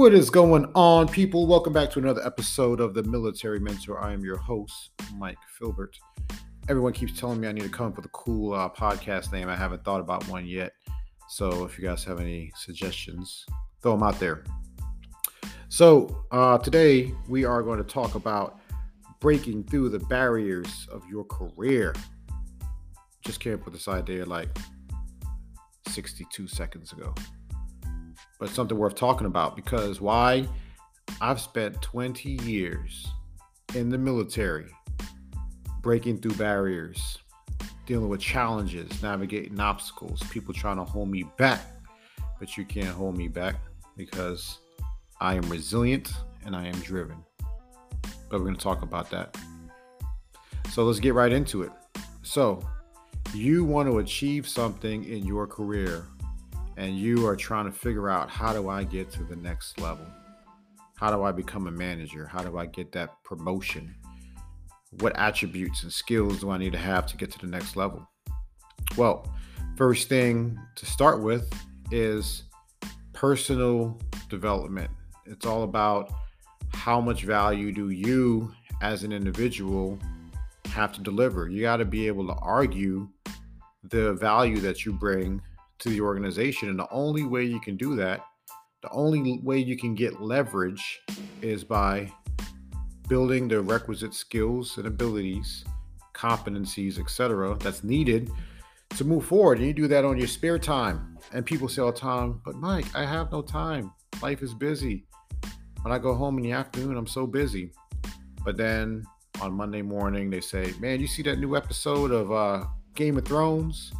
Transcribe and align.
What 0.00 0.14
is 0.14 0.30
going 0.30 0.64
on, 0.74 1.08
people? 1.08 1.46
Welcome 1.46 1.74
back 1.74 1.90
to 1.90 1.98
another 1.98 2.24
episode 2.24 2.80
of 2.80 2.94
the 2.94 3.02
Military 3.02 3.60
Mentor. 3.60 4.02
I 4.02 4.14
am 4.14 4.24
your 4.24 4.38
host, 4.38 4.92
Mike 5.18 5.36
Filbert. 5.58 5.98
Everyone 6.70 6.94
keeps 6.94 7.20
telling 7.20 7.38
me 7.38 7.46
I 7.46 7.52
need 7.52 7.64
to 7.64 7.68
come 7.68 7.88
up 7.88 7.96
with 7.96 8.06
a 8.06 8.10
cool 8.14 8.54
uh, 8.54 8.70
podcast 8.70 9.30
name. 9.30 9.50
I 9.50 9.56
haven't 9.56 9.84
thought 9.84 10.00
about 10.00 10.26
one 10.26 10.46
yet. 10.46 10.72
So 11.28 11.66
if 11.66 11.78
you 11.78 11.84
guys 11.84 12.02
have 12.04 12.18
any 12.18 12.50
suggestions, 12.56 13.44
throw 13.82 13.92
them 13.92 14.02
out 14.02 14.18
there. 14.18 14.42
So 15.68 16.24
uh, 16.30 16.56
today 16.56 17.12
we 17.28 17.44
are 17.44 17.62
going 17.62 17.76
to 17.76 17.84
talk 17.84 18.14
about 18.14 18.58
breaking 19.20 19.64
through 19.64 19.90
the 19.90 19.98
barriers 19.98 20.88
of 20.90 21.06
your 21.10 21.24
career. 21.24 21.94
Just 23.22 23.40
came 23.40 23.52
up 23.52 23.66
with 23.66 23.74
this 23.74 23.86
idea 23.86 24.24
like 24.24 24.48
62 25.88 26.48
seconds 26.48 26.90
ago 26.92 27.14
but 28.40 28.48
something 28.48 28.76
worth 28.76 28.96
talking 28.96 29.26
about 29.26 29.54
because 29.54 30.00
why? 30.00 30.48
I've 31.20 31.40
spent 31.40 31.80
20 31.82 32.30
years 32.42 33.06
in 33.74 33.90
the 33.90 33.98
military 33.98 34.70
breaking 35.82 36.18
through 36.18 36.34
barriers, 36.34 37.18
dealing 37.86 38.08
with 38.08 38.20
challenges, 38.20 39.02
navigating 39.02 39.60
obstacles, 39.60 40.22
people 40.30 40.54
trying 40.54 40.76
to 40.78 40.84
hold 40.84 41.10
me 41.10 41.24
back. 41.36 41.60
But 42.38 42.56
you 42.56 42.64
can't 42.64 42.88
hold 42.88 43.16
me 43.16 43.28
back 43.28 43.56
because 43.96 44.58
I 45.20 45.34
am 45.34 45.42
resilient 45.50 46.12
and 46.46 46.56
I 46.56 46.66
am 46.66 46.80
driven. 46.80 47.16
But 48.30 48.38
we're 48.38 48.46
going 48.46 48.56
to 48.56 48.60
talk 48.60 48.82
about 48.82 49.10
that. 49.10 49.36
So 50.70 50.84
let's 50.84 51.00
get 51.00 51.14
right 51.14 51.32
into 51.32 51.62
it. 51.62 51.72
So, 52.22 52.66
you 53.34 53.64
want 53.64 53.88
to 53.88 53.98
achieve 53.98 54.48
something 54.48 55.04
in 55.04 55.26
your 55.26 55.46
career 55.46 56.06
and 56.80 56.98
you 56.98 57.26
are 57.26 57.36
trying 57.36 57.66
to 57.66 57.70
figure 57.70 58.08
out 58.08 58.30
how 58.30 58.54
do 58.54 58.70
I 58.70 58.84
get 58.84 59.10
to 59.12 59.22
the 59.22 59.36
next 59.36 59.78
level? 59.78 60.06
How 60.96 61.14
do 61.14 61.22
I 61.22 61.30
become 61.30 61.66
a 61.66 61.70
manager? 61.70 62.26
How 62.26 62.42
do 62.42 62.56
I 62.56 62.64
get 62.64 62.90
that 62.92 63.22
promotion? 63.22 63.94
What 65.00 65.14
attributes 65.18 65.82
and 65.82 65.92
skills 65.92 66.40
do 66.40 66.48
I 66.48 66.56
need 66.56 66.72
to 66.72 66.78
have 66.78 67.06
to 67.08 67.18
get 67.18 67.30
to 67.32 67.38
the 67.38 67.48
next 67.48 67.76
level? 67.76 68.08
Well, 68.96 69.30
first 69.76 70.08
thing 70.08 70.58
to 70.76 70.86
start 70.86 71.20
with 71.20 71.52
is 71.90 72.44
personal 73.12 74.00
development. 74.30 74.90
It's 75.26 75.44
all 75.44 75.64
about 75.64 76.10
how 76.72 76.98
much 76.98 77.24
value 77.24 77.72
do 77.72 77.90
you 77.90 78.54
as 78.80 79.04
an 79.04 79.12
individual 79.12 79.98
have 80.64 80.92
to 80.92 81.02
deliver. 81.02 81.46
You 81.46 81.60
got 81.60 81.76
to 81.76 81.84
be 81.84 82.06
able 82.06 82.26
to 82.28 82.34
argue 82.40 83.06
the 83.84 84.14
value 84.14 84.60
that 84.60 84.86
you 84.86 84.94
bring 84.94 85.42
to 85.80 85.88
the 85.88 86.00
organization. 86.00 86.68
And 86.68 86.78
the 86.78 86.88
only 86.90 87.24
way 87.24 87.44
you 87.44 87.60
can 87.60 87.76
do 87.76 87.96
that, 87.96 88.24
the 88.82 88.90
only 88.90 89.40
way 89.42 89.58
you 89.58 89.76
can 89.76 89.94
get 89.94 90.20
leverage 90.20 91.00
is 91.42 91.64
by 91.64 92.10
building 93.08 93.48
the 93.48 93.60
requisite 93.60 94.14
skills 94.14 94.78
and 94.78 94.86
abilities, 94.86 95.64
competencies, 96.14 96.98
etc., 96.98 97.56
that's 97.58 97.82
needed 97.82 98.30
to 98.96 99.04
move 99.04 99.24
forward. 99.24 99.58
And 99.58 99.66
you 99.66 99.74
do 99.74 99.88
that 99.88 100.04
on 100.04 100.16
your 100.16 100.28
spare 100.28 100.58
time. 100.58 101.18
And 101.32 101.44
people 101.44 101.68
say 101.68 101.82
all 101.82 101.92
the 101.92 101.98
time, 101.98 102.40
but 102.44 102.56
Mike, 102.56 102.86
I 102.94 103.04
have 103.04 103.32
no 103.32 103.42
time. 103.42 103.92
Life 104.22 104.42
is 104.42 104.54
busy. 104.54 105.04
When 105.82 105.92
I 105.92 105.98
go 105.98 106.14
home 106.14 106.36
in 106.38 106.44
the 106.44 106.52
afternoon, 106.52 106.96
I'm 106.96 107.06
so 107.06 107.26
busy. 107.26 107.72
But 108.44 108.56
then 108.56 109.04
on 109.40 109.52
Monday 109.52 109.82
morning, 109.82 110.30
they 110.30 110.40
say, 110.40 110.72
Man, 110.80 111.00
you 111.00 111.06
see 111.06 111.22
that 111.22 111.38
new 111.38 111.56
episode 111.56 112.10
of 112.10 112.32
uh, 112.32 112.64
Game 112.94 113.16
of 113.16 113.24
Thrones? 113.24 113.92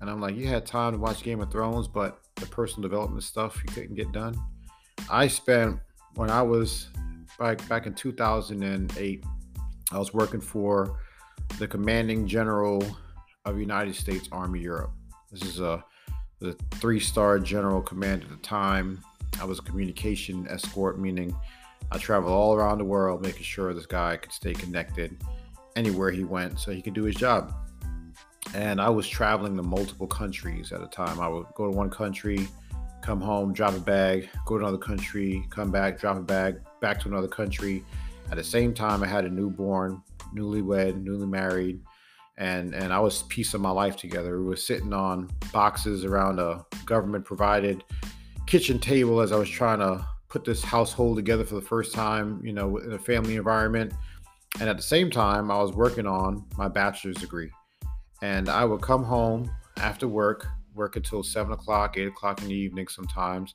And 0.00 0.08
I'm 0.08 0.20
like, 0.20 0.36
you 0.36 0.46
had 0.46 0.64
time 0.64 0.94
to 0.94 0.98
watch 0.98 1.22
Game 1.22 1.40
of 1.40 1.50
Thrones, 1.50 1.86
but 1.86 2.20
the 2.36 2.46
personal 2.46 2.88
development 2.88 3.22
stuff 3.22 3.60
you 3.62 3.72
couldn't 3.72 3.94
get 3.94 4.12
done. 4.12 4.34
I 5.10 5.28
spent 5.28 5.78
when 6.14 6.30
I 6.30 6.42
was 6.42 6.88
back 7.38 7.66
back 7.68 7.86
in 7.86 7.94
2008, 7.94 9.24
I 9.92 9.98
was 9.98 10.14
working 10.14 10.40
for 10.40 10.98
the 11.58 11.66
commanding 11.66 12.26
general 12.26 12.84
of 13.44 13.58
United 13.58 13.94
States 13.94 14.28
Army 14.32 14.60
Europe. 14.60 14.92
This 15.30 15.42
is 15.42 15.60
a 15.60 15.84
the 16.40 16.56
three-star 16.72 17.38
general 17.38 17.82
command 17.82 18.22
at 18.22 18.30
the 18.30 18.36
time. 18.36 19.04
I 19.40 19.44
was 19.44 19.58
a 19.58 19.62
communication 19.62 20.48
escort, 20.48 20.98
meaning 20.98 21.36
I 21.92 21.98
traveled 21.98 22.32
all 22.32 22.54
around 22.54 22.78
the 22.78 22.84
world 22.84 23.20
making 23.20 23.42
sure 23.42 23.74
this 23.74 23.84
guy 23.84 24.16
could 24.16 24.32
stay 24.32 24.54
connected 24.54 25.22
anywhere 25.76 26.10
he 26.10 26.24
went 26.24 26.58
so 26.58 26.72
he 26.72 26.80
could 26.80 26.94
do 26.94 27.04
his 27.04 27.14
job 27.14 27.52
and 28.54 28.80
I 28.80 28.88
was 28.88 29.08
traveling 29.08 29.56
to 29.56 29.62
multiple 29.62 30.06
countries 30.06 30.72
at 30.72 30.82
a 30.82 30.86
time. 30.86 31.20
I 31.20 31.28
would 31.28 31.46
go 31.54 31.70
to 31.70 31.76
one 31.76 31.90
country, 31.90 32.48
come 33.00 33.20
home, 33.20 33.52
drop 33.52 33.74
a 33.74 33.80
bag, 33.80 34.28
go 34.44 34.58
to 34.58 34.64
another 34.64 34.78
country, 34.78 35.46
come 35.50 35.70
back, 35.70 35.98
drop 35.98 36.16
a 36.16 36.22
bag, 36.22 36.60
back 36.80 37.00
to 37.00 37.08
another 37.08 37.28
country. 37.28 37.84
At 38.30 38.36
the 38.36 38.44
same 38.44 38.74
time, 38.74 39.02
I 39.02 39.06
had 39.06 39.24
a 39.24 39.30
newborn, 39.30 40.02
newlywed, 40.34 41.02
newly 41.02 41.26
married, 41.26 41.80
and 42.38 42.74
and 42.74 42.92
I 42.92 43.00
was 43.00 43.22
piecing 43.24 43.60
my 43.60 43.70
life 43.70 43.96
together. 43.96 44.38
We 44.38 44.46
were 44.46 44.56
sitting 44.56 44.92
on 44.92 45.30
boxes 45.52 46.04
around 46.04 46.38
a 46.38 46.64
government 46.86 47.24
provided 47.24 47.84
kitchen 48.46 48.78
table 48.78 49.20
as 49.20 49.32
I 49.32 49.36
was 49.36 49.48
trying 49.48 49.78
to 49.78 50.04
put 50.28 50.44
this 50.44 50.62
household 50.62 51.16
together 51.16 51.44
for 51.44 51.56
the 51.56 51.60
first 51.60 51.92
time, 51.92 52.40
you 52.44 52.52
know, 52.52 52.78
in 52.78 52.92
a 52.92 52.98
family 52.98 53.36
environment. 53.36 53.92
And 54.58 54.68
at 54.68 54.76
the 54.76 54.82
same 54.82 55.10
time, 55.10 55.50
I 55.50 55.60
was 55.60 55.72
working 55.72 56.06
on 56.06 56.44
my 56.56 56.68
bachelor's 56.68 57.16
degree 57.16 57.50
and 58.22 58.48
I 58.48 58.64
would 58.64 58.80
come 58.82 59.04
home 59.04 59.50
after 59.76 60.06
work, 60.08 60.46
work 60.74 60.96
until 60.96 61.22
seven 61.22 61.52
o'clock, 61.52 61.96
eight 61.96 62.08
o'clock 62.08 62.42
in 62.42 62.48
the 62.48 62.54
evening 62.54 62.88
sometimes, 62.88 63.52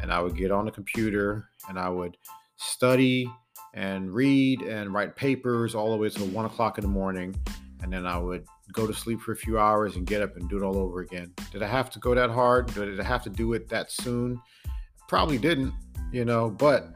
and 0.00 0.12
I 0.12 0.20
would 0.20 0.36
get 0.36 0.50
on 0.50 0.64
the 0.64 0.70
computer 0.70 1.48
and 1.68 1.78
I 1.78 1.88
would 1.88 2.16
study 2.56 3.30
and 3.74 4.10
read 4.12 4.62
and 4.62 4.92
write 4.92 5.16
papers 5.16 5.74
all 5.74 5.90
the 5.90 5.96
way 5.96 6.08
till 6.08 6.26
one 6.28 6.46
o'clock 6.46 6.78
in 6.78 6.82
the 6.82 6.88
morning, 6.88 7.36
and 7.82 7.92
then 7.92 8.06
I 8.06 8.18
would 8.18 8.46
go 8.72 8.86
to 8.86 8.94
sleep 8.94 9.20
for 9.20 9.32
a 9.32 9.36
few 9.36 9.58
hours 9.58 9.96
and 9.96 10.06
get 10.06 10.22
up 10.22 10.36
and 10.36 10.48
do 10.48 10.56
it 10.56 10.62
all 10.62 10.78
over 10.78 11.00
again. 11.00 11.32
Did 11.52 11.62
I 11.62 11.68
have 11.68 11.90
to 11.90 11.98
go 11.98 12.14
that 12.14 12.30
hard? 12.30 12.72
Did 12.74 12.98
I 12.98 13.04
have 13.04 13.22
to 13.24 13.30
do 13.30 13.52
it 13.52 13.68
that 13.68 13.90
soon? 13.90 14.40
Probably 15.08 15.38
didn't, 15.38 15.72
you 16.10 16.24
know, 16.24 16.50
but 16.50 16.88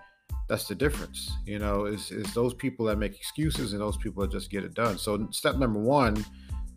that's 0.48 0.66
the 0.66 0.74
difference, 0.74 1.30
you 1.46 1.58
know, 1.58 1.84
is, 1.84 2.10
is 2.10 2.34
those 2.34 2.54
people 2.54 2.86
that 2.86 2.98
make 2.98 3.14
excuses 3.14 3.72
and 3.72 3.80
those 3.80 3.96
people 3.96 4.22
that 4.22 4.32
just 4.32 4.50
get 4.50 4.64
it 4.64 4.74
done. 4.74 4.98
So 4.98 5.28
step 5.30 5.56
number 5.56 5.78
one 5.78 6.24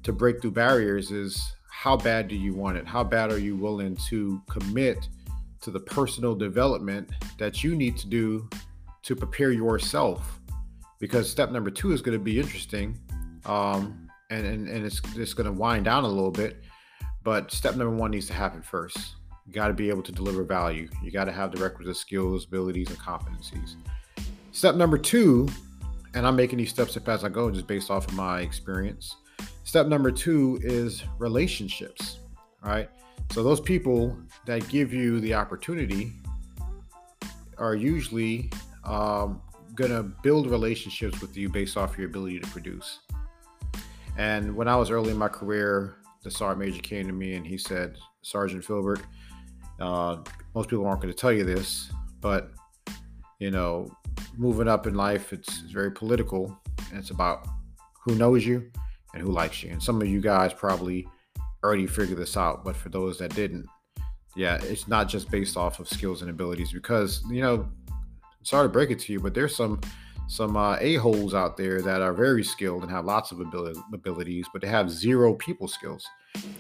to 0.04 0.14
break 0.14 0.42
through 0.42 0.52
barriers 0.52 1.12
is 1.12 1.54
how 1.70 1.98
bad 1.98 2.28
do 2.28 2.36
you 2.36 2.54
want 2.54 2.78
it? 2.78 2.86
How 2.86 3.04
bad 3.04 3.32
are 3.32 3.40
you 3.40 3.56
willing 3.56 3.96
to 4.10 4.42
commit 4.50 5.10
to 5.62 5.72
the 5.72 5.80
personal 5.80 6.36
development 6.36 7.10
that 7.38 7.64
you 7.64 7.76
need 7.76 7.98
to 7.98 8.08
do 8.08 8.48
to 9.04 9.16
prepare 9.16 9.52
yourself? 9.52 10.40
Because 11.00 11.30
step 11.30 11.52
number 11.52 11.70
two 11.70 11.92
is 11.92 12.02
going 12.02 12.18
to 12.18 12.24
be 12.24 12.40
interesting. 12.40 12.98
Um, 13.46 14.08
and, 14.30 14.46
and, 14.46 14.68
and 14.68 14.86
it's 14.86 15.02
just 15.14 15.36
going 15.36 15.46
to 15.46 15.52
wind 15.52 15.86
down 15.86 16.04
a 16.04 16.08
little 16.08 16.32
bit. 16.32 16.64
But 17.24 17.52
step 17.52 17.76
number 17.76 17.96
one 17.96 18.12
needs 18.12 18.28
to 18.28 18.34
happen 18.34 18.62
first. 18.62 19.16
You 19.46 19.54
got 19.54 19.68
to 19.68 19.74
be 19.74 19.90
able 19.90 20.04
to 20.04 20.12
deliver 20.12 20.44
value. 20.44 20.90
You 21.04 21.12
got 21.12 21.26
to 21.26 21.32
have 21.32 21.52
the 21.52 21.62
requisite 21.62 21.98
skills, 21.98 22.46
abilities, 22.46 22.90
and 22.90 23.00
competencies. 23.00 23.76
Step 24.52 24.76
number 24.76 24.98
two, 24.98 25.50
and 26.14 26.26
I'm 26.26 26.36
making 26.36 26.60
these 26.60 26.70
steps 26.70 26.96
up 26.96 27.10
as 27.10 27.24
I 27.24 27.30
go, 27.30 27.50
just 27.52 27.68
based 27.68 27.90
off 27.90 28.08
of 28.08 28.14
my 28.14 28.42
experience 28.42 29.16
Step 29.64 29.88
number 29.88 30.12
two 30.12 30.60
is 30.62 31.04
relationships, 31.20 32.20
right? 32.64 32.90
So 33.32 33.44
those 33.44 33.62
people 33.62 34.18
that 34.46 34.68
give 34.68 34.94
you 34.94 35.20
the 35.20 35.34
opportunity 35.34 36.12
are 37.58 37.74
usually 37.74 38.52
um, 38.84 39.42
gonna 39.74 40.04
build 40.04 40.52
relationships 40.52 41.22
with 41.22 41.36
you 41.38 41.50
based 41.50 41.78
off 41.78 41.98
your 41.98 42.08
ability 42.08 42.40
to 42.40 42.48
produce. 42.48 43.00
And 44.18 44.56
when 44.56 44.68
I 44.68 44.76
was 44.76 44.92
early 44.92 45.12
in 45.12 45.18
my 45.18 45.30
career, 45.30 45.96
the 46.24 46.30
sergeant 46.30 46.60
major 46.60 46.82
came 46.82 47.08
to 47.08 47.14
me 47.14 47.36
and 47.36 47.48
he 47.48 47.58
said, 47.58 47.98
Sergeant 48.22 48.64
Filbert, 48.64 49.02
uh, 49.80 50.18
most 50.54 50.70
people 50.70 50.86
aren't 50.86 51.02
going 51.02 51.12
to 51.12 51.18
tell 51.20 51.32
you 51.32 51.44
this, 51.44 51.92
but 52.22 52.52
you 53.40 53.50
know, 53.50 53.90
moving 54.38 54.68
up 54.68 54.88
in 54.88 54.94
life, 54.94 55.34
it's, 55.34 55.64
it's 55.64 55.72
very 55.72 55.92
political. 55.92 56.58
And 56.90 57.00
it's 57.00 57.10
about 57.10 57.48
who 58.06 58.16
knows 58.16 58.46
you 58.46 58.72
and 59.14 59.22
who 59.22 59.32
likes 59.32 59.64
you. 59.64 59.72
And 59.72 59.82
some 59.82 60.02
of 60.02 60.08
you 60.08 60.22
guys 60.22 60.54
probably 60.54 61.08
already 61.64 61.88
figured 61.88 62.18
this 62.18 62.36
out, 62.38 62.64
but 62.64 62.76
for 62.76 62.90
those 62.90 63.18
that 63.20 63.34
didn't, 63.36 63.66
yeah, 64.36 64.60
it's 64.64 64.88
not 64.88 65.08
just 65.08 65.30
based 65.30 65.58
off 65.58 65.80
of 65.80 65.88
skills 65.88 66.22
and 66.22 66.30
abilities 66.30 66.72
because, 66.72 67.24
you 67.30 67.42
know, 67.42 67.70
sorry 68.44 68.66
to 68.68 68.72
break 68.72 68.90
it 68.90 69.00
to 69.00 69.14
you, 69.14 69.20
but 69.20 69.34
there's 69.34 69.56
some 69.56 69.80
some 70.28 70.56
uh, 70.56 70.78
a-holes 70.80 71.34
out 71.34 71.58
there 71.58 71.82
that 71.82 72.02
are 72.02 72.14
very 72.14 72.44
skilled 72.44 72.82
and 72.82 72.92
have 72.92 73.06
lots 73.06 73.32
of 73.32 73.42
ability, 73.42 73.80
abilities, 73.94 74.48
but 74.52 74.62
they 74.62 74.68
have 74.68 74.90
zero 74.90 75.34
people 75.34 75.68
skills. 75.68 76.08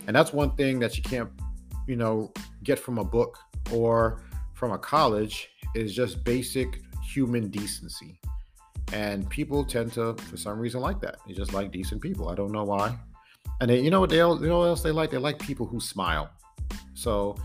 And 0.05 0.15
that's 0.15 0.33
one 0.33 0.55
thing 0.55 0.79
that 0.79 0.97
you 0.97 1.03
can't, 1.03 1.31
you 1.87 1.95
know, 1.95 2.31
get 2.63 2.77
from 2.77 2.97
a 2.97 3.03
book 3.03 3.39
or 3.71 4.21
from 4.53 4.71
a 4.71 4.77
college 4.77 5.49
is 5.75 5.95
just 5.95 6.23
basic 6.23 6.81
human 7.01 7.49
decency. 7.49 8.19
And 8.93 9.27
people 9.29 9.65
tend 9.65 9.91
to, 9.93 10.13
for 10.13 10.37
some 10.37 10.59
reason, 10.59 10.79
like 10.79 11.01
that. 11.01 11.17
They 11.27 11.33
just 11.33 11.51
like 11.51 11.71
decent 11.71 11.99
people. 11.99 12.29
I 12.29 12.35
don't 12.35 12.51
know 12.51 12.63
why. 12.63 12.95
And 13.59 13.69
they, 13.69 13.79
you 13.81 13.89
know 13.89 13.99
what 13.99 14.11
they, 14.11 14.17
you 14.17 14.39
know 14.39 14.59
what 14.59 14.67
else 14.67 14.83
they 14.83 14.91
like? 14.91 15.09
They 15.09 15.17
like 15.17 15.39
people 15.39 15.65
who 15.65 15.79
smile. 15.79 16.29
So 16.93 17.35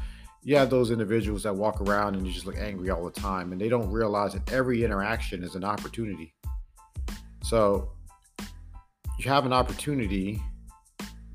you 0.45 0.57
have 0.57 0.69
those 0.69 0.91
individuals 0.91 1.43
that 1.45 1.55
walk 1.55 1.81
around 1.81 2.17
and 2.17 2.27
you 2.27 2.33
just 2.33 2.47
look 2.47 2.59
angry 2.59 2.91
all 2.91 3.05
the 3.05 3.11
time 3.11 3.53
and 3.53 3.61
they 3.61 3.69
don't 3.69 3.91
realize 3.91 4.35
that 4.35 4.53
every 4.53 4.85
interaction 4.85 5.43
is 5.43 5.55
an 5.55 5.65
opportunity. 5.65 6.35
So 7.43 7.93
you 9.19 9.29
have 9.31 9.47
an 9.47 9.53
opportunity 9.53 10.41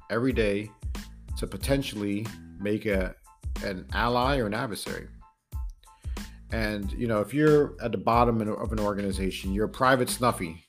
every 0.10 0.31
day 0.31 0.69
to 1.38 1.48
potentially 1.48 2.25
make 2.60 2.86
a 2.86 3.15
an 3.63 3.86
ally 3.94 4.38
or 4.38 4.45
an 4.45 4.54
adversary. 4.54 5.07
And 6.53 6.91
you 6.94 7.07
know, 7.07 7.19
if 7.19 7.33
you're 7.33 7.73
at 7.81 7.91
the 7.91 7.97
bottom 7.97 8.39
of 8.39 8.71
an 8.71 8.79
organization, 8.79 9.53
you're 9.53 9.65
a 9.65 9.69
private 9.69 10.07
snuffy, 10.07 10.63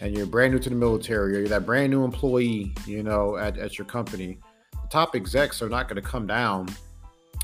and 0.00 0.12
you're 0.14 0.26
brand 0.26 0.52
new 0.52 0.58
to 0.58 0.68
the 0.68 0.74
military, 0.74 1.36
or 1.36 1.38
you're 1.38 1.48
that 1.48 1.64
brand 1.64 1.92
new 1.92 2.02
employee, 2.02 2.74
you 2.84 3.04
know, 3.04 3.36
at, 3.36 3.56
at 3.56 3.78
your 3.78 3.84
company, 3.84 4.40
the 4.72 4.88
top 4.90 5.14
execs 5.14 5.62
are 5.62 5.68
not 5.68 5.88
going 5.88 6.02
to 6.02 6.08
come 6.08 6.26
down 6.26 6.68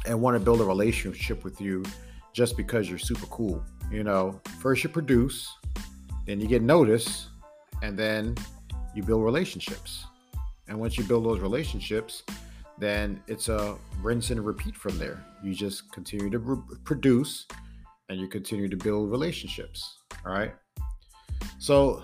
and 0.04 0.20
want 0.20 0.36
to 0.36 0.40
build 0.40 0.60
a 0.60 0.64
relationship 0.64 1.44
with 1.44 1.60
you 1.60 1.84
just 2.32 2.56
because 2.56 2.88
you're 2.90 2.98
super 2.98 3.26
cool. 3.26 3.64
You 3.92 4.02
know, 4.02 4.40
first 4.58 4.82
you 4.82 4.90
produce, 4.90 5.48
then 6.26 6.40
you 6.40 6.48
get 6.48 6.62
notice, 6.62 7.28
and 7.82 7.96
then 7.96 8.34
you 8.96 9.04
build 9.04 9.22
relationships. 9.22 10.06
And 10.66 10.80
once 10.80 10.98
you 10.98 11.04
build 11.04 11.24
those 11.24 11.38
relationships, 11.38 12.24
then 12.78 13.22
it's 13.28 13.48
a 13.48 13.76
rinse 14.02 14.30
and 14.30 14.44
repeat 14.44 14.74
from 14.74 14.98
there. 14.98 15.24
You 15.40 15.54
just 15.54 15.92
continue 15.92 16.30
to 16.30 16.38
re- 16.40 16.76
produce 16.82 17.46
and 18.08 18.20
you 18.20 18.28
continue 18.28 18.68
to 18.68 18.76
build 18.76 19.10
relationships. 19.10 19.98
All 20.24 20.32
right. 20.32 20.54
So, 21.58 22.02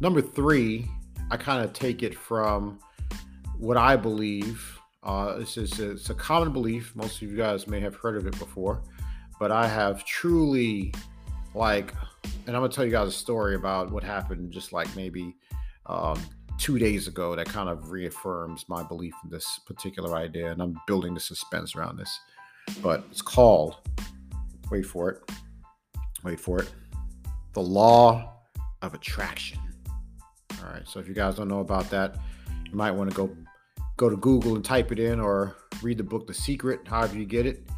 number 0.00 0.20
three, 0.20 0.88
I 1.30 1.36
kind 1.36 1.64
of 1.64 1.72
take 1.72 2.02
it 2.02 2.14
from 2.14 2.78
what 3.58 3.76
I 3.76 3.96
believe. 3.96 4.78
Uh, 5.02 5.38
this 5.38 5.56
is 5.56 5.78
it's 5.80 6.10
a 6.10 6.14
common 6.14 6.52
belief. 6.52 6.94
Most 6.94 7.22
of 7.22 7.30
you 7.30 7.36
guys 7.36 7.66
may 7.66 7.80
have 7.80 7.94
heard 7.96 8.16
of 8.16 8.26
it 8.26 8.38
before, 8.38 8.82
but 9.38 9.50
I 9.50 9.66
have 9.66 10.04
truly 10.04 10.94
like, 11.54 11.92
and 12.46 12.56
I'm 12.56 12.62
gonna 12.62 12.68
tell 12.68 12.84
you 12.84 12.90
guys 12.90 13.08
a 13.08 13.12
story 13.12 13.54
about 13.54 13.90
what 13.90 14.02
happened 14.02 14.52
just 14.52 14.72
like 14.72 14.94
maybe 14.96 15.36
um, 15.86 16.20
two 16.58 16.78
days 16.78 17.08
ago 17.08 17.36
that 17.36 17.46
kind 17.46 17.68
of 17.68 17.90
reaffirms 17.90 18.64
my 18.68 18.82
belief 18.82 19.14
in 19.24 19.30
this 19.30 19.60
particular 19.66 20.16
idea, 20.16 20.50
and 20.50 20.62
I'm 20.62 20.80
building 20.86 21.14
the 21.14 21.20
suspense 21.20 21.74
around 21.74 21.98
this. 21.98 22.18
But 22.82 23.04
it's 23.10 23.22
called, 23.22 23.76
wait 24.70 24.86
for 24.86 25.10
it, 25.10 25.30
wait 26.22 26.40
for 26.40 26.60
it, 26.60 26.72
the 27.52 27.60
law 27.60 28.38
of 28.82 28.94
attraction. 28.94 29.58
All 30.60 30.70
right, 30.70 30.86
so 30.86 31.00
if 31.00 31.08
you 31.08 31.14
guys 31.14 31.36
don't 31.36 31.48
know 31.48 31.60
about 31.60 31.90
that, 31.90 32.16
you 32.66 32.76
might 32.76 32.90
want 32.92 33.10
to 33.10 33.16
go 33.16 33.36
go 33.96 34.08
to 34.08 34.16
Google 34.16 34.56
and 34.56 34.64
type 34.64 34.90
it 34.90 34.98
in, 34.98 35.20
or 35.20 35.56
read 35.82 35.98
the 35.98 36.04
book 36.04 36.26
The 36.26 36.34
Secret, 36.34 36.80
however 36.84 37.16
you 37.16 37.24
get 37.24 37.46
it. 37.46 37.68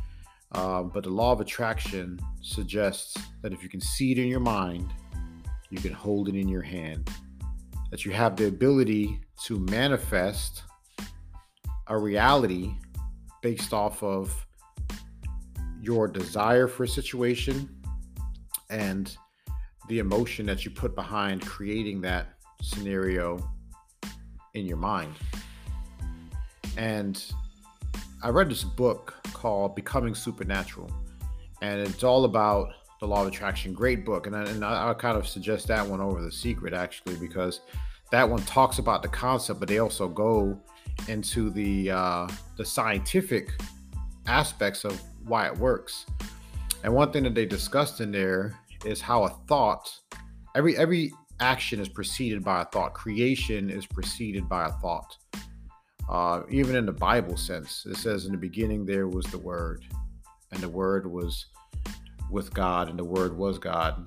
Um, 0.53 0.91
but 0.95 1.05
the 1.05 1.11
law 1.11 1.33
of 1.33 1.41
attraction 1.41 2.19
suggests 2.41 3.17
that 3.43 3.53
if 3.53 3.63
you 3.63 3.69
can 3.69 3.81
see 3.81 4.13
it 4.13 4.19
in 4.19 4.29
your 4.29 4.41
mind, 4.41 4.91
you 5.69 5.79
can 5.79 5.93
hold 5.93 6.29
it 6.29 6.35
in 6.35 6.49
your 6.49 6.63
hand 6.63 7.11
that 7.91 8.05
you 8.05 8.13
have 8.13 8.37
the 8.37 8.47
ability 8.47 9.21
to 9.45 9.59
manifest 9.71 10.63
a 11.89 11.97
reality 11.97 12.75
based 13.43 13.73
off 13.73 14.03
of 14.03 14.47
your 15.87 16.09
desire 16.09 16.67
for 16.67 16.83
a 16.83 16.89
situation 16.89 17.71
and 18.71 19.17
the 19.89 20.01
emotion 20.01 20.45
that 20.45 20.65
you 20.65 20.71
put 20.73 20.97
behind 20.97 21.47
creating 21.47 22.01
that 22.01 22.27
scenario 22.61 23.39
in 24.55 24.67
your 24.67 24.77
mind. 24.77 25.15
And 26.77 27.25
I 28.21 28.31
read 28.31 28.51
this 28.51 28.65
book 28.65 29.15
called 29.33 29.77
Becoming 29.77 30.17
Supernatural, 30.17 30.91
and 31.63 31.81
it's 31.81 32.03
all 32.03 32.25
about 32.25 32.71
the 32.99 33.07
Law 33.07 33.23
of 33.23 33.29
Attraction. 33.29 33.73
Great 33.73 34.05
book, 34.05 34.27
and 34.27 34.35
I, 34.35 34.43
and 34.45 34.65
I, 34.65 34.91
I 34.91 34.95
kind 34.95 35.17
of 35.17 35.29
suggest 35.29 35.69
that 35.69 35.87
one 35.87 36.01
over 36.01 36.21
The 36.21 36.33
Secret 36.33 36.75
actually 36.75 37.15
because 37.17 37.61
that 38.11 38.29
one 38.29 38.43
talks 38.43 38.79
about 38.79 39.03
the 39.03 39.09
concept, 39.09 39.61
but 39.61 39.69
they 39.69 39.79
also 39.79 40.09
go 40.09 40.61
into 41.07 41.51
the 41.51 41.93
uh, 41.93 42.29
the 42.57 42.65
scientific 42.65 43.51
aspects 44.27 44.85
of 44.85 45.01
why 45.27 45.47
it 45.47 45.57
works. 45.59 46.07
And 46.85 46.95
one 46.95 47.13
thing 47.13 47.25
that 47.25 47.35
they 47.35 47.47
discussed 47.47 48.01
in 48.01 48.13
there 48.13 48.59
is 48.85 49.01
how 49.01 49.25
a 49.25 49.31
thought, 49.49 49.91
every 50.55 50.77
every 50.77 51.13
action 51.41 51.81
is 51.81 51.89
preceded 51.89 52.45
by 52.45 52.63
a 52.63 52.65
thought. 52.67 52.95
Creation 52.95 53.71
is 53.71 53.87
preceded 53.87 54.49
by 54.49 54.67
a 54.67 54.73
thought. 54.73 55.17
Uh, 56.09 56.43
even 56.51 56.77
in 56.77 56.87
the 56.87 56.93
Bible 56.93 57.37
sense, 57.37 57.85
it 57.87 57.97
says 57.97 58.27
in 58.27 58.33
the 58.33 58.39
beginning 58.39 58.87
there 58.87 59.09
was 59.09 59.27
the 59.27 59.39
Word, 59.39 59.85
and 60.53 60.61
the 60.61 60.69
Word 60.69 61.11
was 61.11 61.47
with 62.31 62.55
God, 62.55 62.89
and 62.89 62.99
the 62.99 63.05
Word 63.05 63.37
was 63.37 63.59
God. 63.59 64.07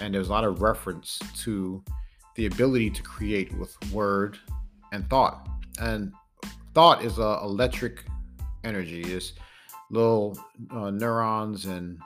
And 0.00 0.14
there's 0.14 0.28
a 0.28 0.32
lot 0.32 0.44
of 0.44 0.62
reference 0.62 1.18
to 1.38 1.82
the 2.36 2.46
ability 2.46 2.90
to 2.90 3.02
create 3.02 3.52
with 3.58 3.76
word 3.92 4.38
and 4.92 5.08
thought. 5.10 5.48
And 5.80 6.12
thought 6.74 7.04
is 7.04 7.18
a 7.18 7.40
electric 7.42 8.04
energy. 8.64 9.02
It's 9.02 9.32
little 9.90 10.38
uh, 10.70 10.90
neurons 10.90 11.66
and 11.66 11.98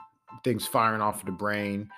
things 0.43 0.67
firing 0.67 1.01
off 1.01 1.21
of 1.21 1.25
the 1.25 1.31
brain, 1.31 1.89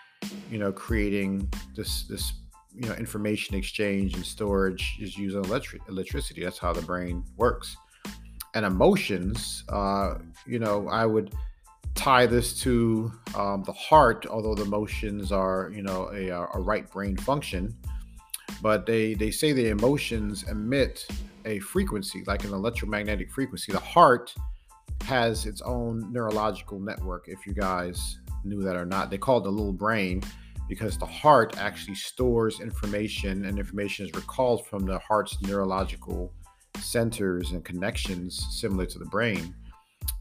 you 0.51 0.59
know, 0.59 0.71
creating 0.71 1.51
this 1.75 2.03
this 2.03 2.33
you 2.75 2.87
know 2.87 2.95
information 2.95 3.55
exchange 3.55 4.13
and 4.15 4.25
storage 4.25 4.97
is 5.01 5.17
using 5.17 5.43
electric 5.43 5.81
electricity. 5.89 6.43
That's 6.43 6.59
how 6.59 6.73
the 6.73 6.81
brain 6.81 7.23
works. 7.37 7.75
And 8.53 8.65
emotions, 8.65 9.63
uh, 9.69 10.15
you 10.45 10.59
know, 10.59 10.87
I 10.87 11.05
would 11.05 11.33
tie 11.95 12.25
this 12.25 12.59
to 12.61 13.11
um, 13.35 13.63
the 13.63 13.73
heart, 13.73 14.25
although 14.27 14.55
the 14.55 14.63
emotions 14.63 15.31
are, 15.31 15.71
you 15.75 15.81
know, 15.81 16.09
a, 16.13 16.29
a 16.29 16.59
right 16.59 16.89
brain 16.89 17.17
function. 17.17 17.75
But 18.61 18.85
they 18.85 19.13
they 19.13 19.31
say 19.31 19.51
the 19.53 19.69
emotions 19.69 20.43
emit 20.43 21.07
a 21.45 21.59
frequency, 21.59 22.23
like 22.25 22.43
an 22.43 22.53
electromagnetic 22.53 23.31
frequency. 23.31 23.71
The 23.71 23.79
heart 23.79 24.33
has 25.07 25.45
its 25.45 25.61
own 25.61 26.11
neurological 26.11 26.79
network. 26.79 27.25
If 27.27 27.47
you 27.47 27.53
guys 27.53 28.19
knew 28.43 28.61
that 28.63 28.75
or 28.75 28.85
not, 28.85 29.09
they 29.09 29.17
call 29.17 29.39
it 29.39 29.43
the 29.43 29.51
little 29.51 29.73
brain 29.73 30.21
because 30.69 30.97
the 30.97 31.05
heart 31.05 31.57
actually 31.57 31.95
stores 31.95 32.59
information, 32.59 33.45
and 33.45 33.57
information 33.57 34.05
is 34.05 34.13
recalled 34.13 34.67
from 34.67 34.85
the 34.85 34.99
heart's 34.99 35.41
neurological 35.41 36.33
centers 36.79 37.51
and 37.51 37.63
connections 37.63 38.45
similar 38.51 38.85
to 38.85 38.99
the 38.99 39.05
brain 39.05 39.55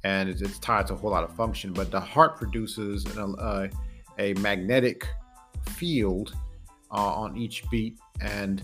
and 0.05 0.29
it's, 0.29 0.41
it's 0.41 0.59
tied 0.59 0.87
to 0.87 0.95
a 0.95 0.97
whole 0.97 1.11
lot 1.11 1.25
of 1.25 1.35
function. 1.35 1.73
But 1.73 1.91
the 1.91 2.01
heart 2.01 2.37
produces 2.37 3.05
an, 3.17 3.35
uh, 3.39 3.69
a 4.19 4.35
magnetic 4.35 5.07
field 5.71 6.35
uh, 6.93 7.15
on 7.15 7.37
each 7.37 7.69
beat, 7.71 7.99
and 8.21 8.63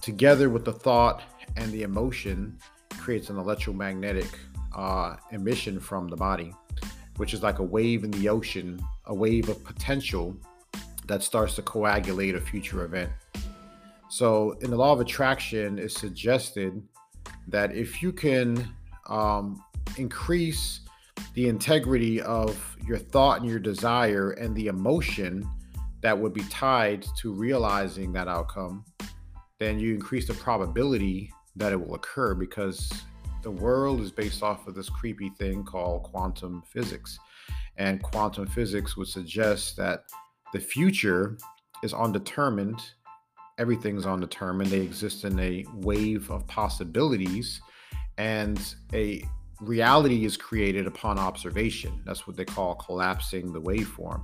together 0.00 0.48
with 0.48 0.64
the 0.64 0.72
thought 0.72 1.22
and 1.56 1.72
the 1.72 1.82
emotion, 1.82 2.58
creates 2.98 3.30
an 3.30 3.38
electromagnetic 3.38 4.28
uh, 4.74 5.16
emission 5.32 5.80
from 5.80 6.08
the 6.08 6.16
body, 6.16 6.52
which 7.16 7.34
is 7.34 7.42
like 7.42 7.58
a 7.58 7.62
wave 7.62 8.04
in 8.04 8.10
the 8.10 8.28
ocean, 8.28 8.80
a 9.06 9.14
wave 9.14 9.48
of 9.48 9.62
potential 9.64 10.36
that 11.06 11.22
starts 11.22 11.54
to 11.56 11.62
coagulate 11.62 12.34
a 12.34 12.40
future 12.40 12.84
event. 12.84 13.10
So, 14.10 14.52
in 14.60 14.70
the 14.70 14.76
law 14.76 14.92
of 14.92 15.00
attraction, 15.00 15.78
it's 15.78 15.98
suggested 15.98 16.82
that 17.48 17.74
if 17.74 18.02
you 18.02 18.12
can 18.12 18.68
um, 19.08 19.62
increase 19.96 20.80
the 21.34 21.48
integrity 21.48 22.20
of 22.20 22.76
your 22.86 22.98
thought 22.98 23.40
and 23.40 23.48
your 23.48 23.58
desire 23.58 24.30
and 24.32 24.54
the 24.54 24.68
emotion 24.68 25.48
that 26.00 26.18
would 26.18 26.32
be 26.32 26.44
tied 26.44 27.04
to 27.18 27.32
realizing 27.32 28.12
that 28.12 28.28
outcome, 28.28 28.84
then 29.58 29.78
you 29.78 29.94
increase 29.94 30.26
the 30.26 30.34
probability 30.34 31.32
that 31.56 31.72
it 31.72 31.76
will 31.80 31.94
occur 31.94 32.34
because 32.34 32.90
the 33.42 33.50
world 33.50 34.00
is 34.00 34.10
based 34.10 34.42
off 34.42 34.66
of 34.66 34.74
this 34.74 34.88
creepy 34.88 35.30
thing 35.30 35.64
called 35.64 36.02
quantum 36.02 36.62
physics. 36.66 37.18
And 37.76 38.02
quantum 38.02 38.46
physics 38.46 38.96
would 38.96 39.08
suggest 39.08 39.76
that 39.76 40.04
the 40.52 40.60
future 40.60 41.38
is 41.82 41.94
undetermined. 41.94 42.80
Everything's 43.58 44.06
undetermined. 44.06 44.70
They 44.70 44.80
exist 44.80 45.24
in 45.24 45.38
a 45.38 45.64
wave 45.74 46.30
of 46.30 46.46
possibilities. 46.46 47.60
And 48.16 48.74
a 48.92 49.24
reality 49.60 50.24
is 50.24 50.36
created 50.36 50.86
upon 50.86 51.18
observation. 51.18 52.02
That's 52.04 52.26
what 52.26 52.36
they 52.36 52.44
call 52.44 52.74
collapsing 52.74 53.52
the 53.52 53.60
waveform 53.60 54.22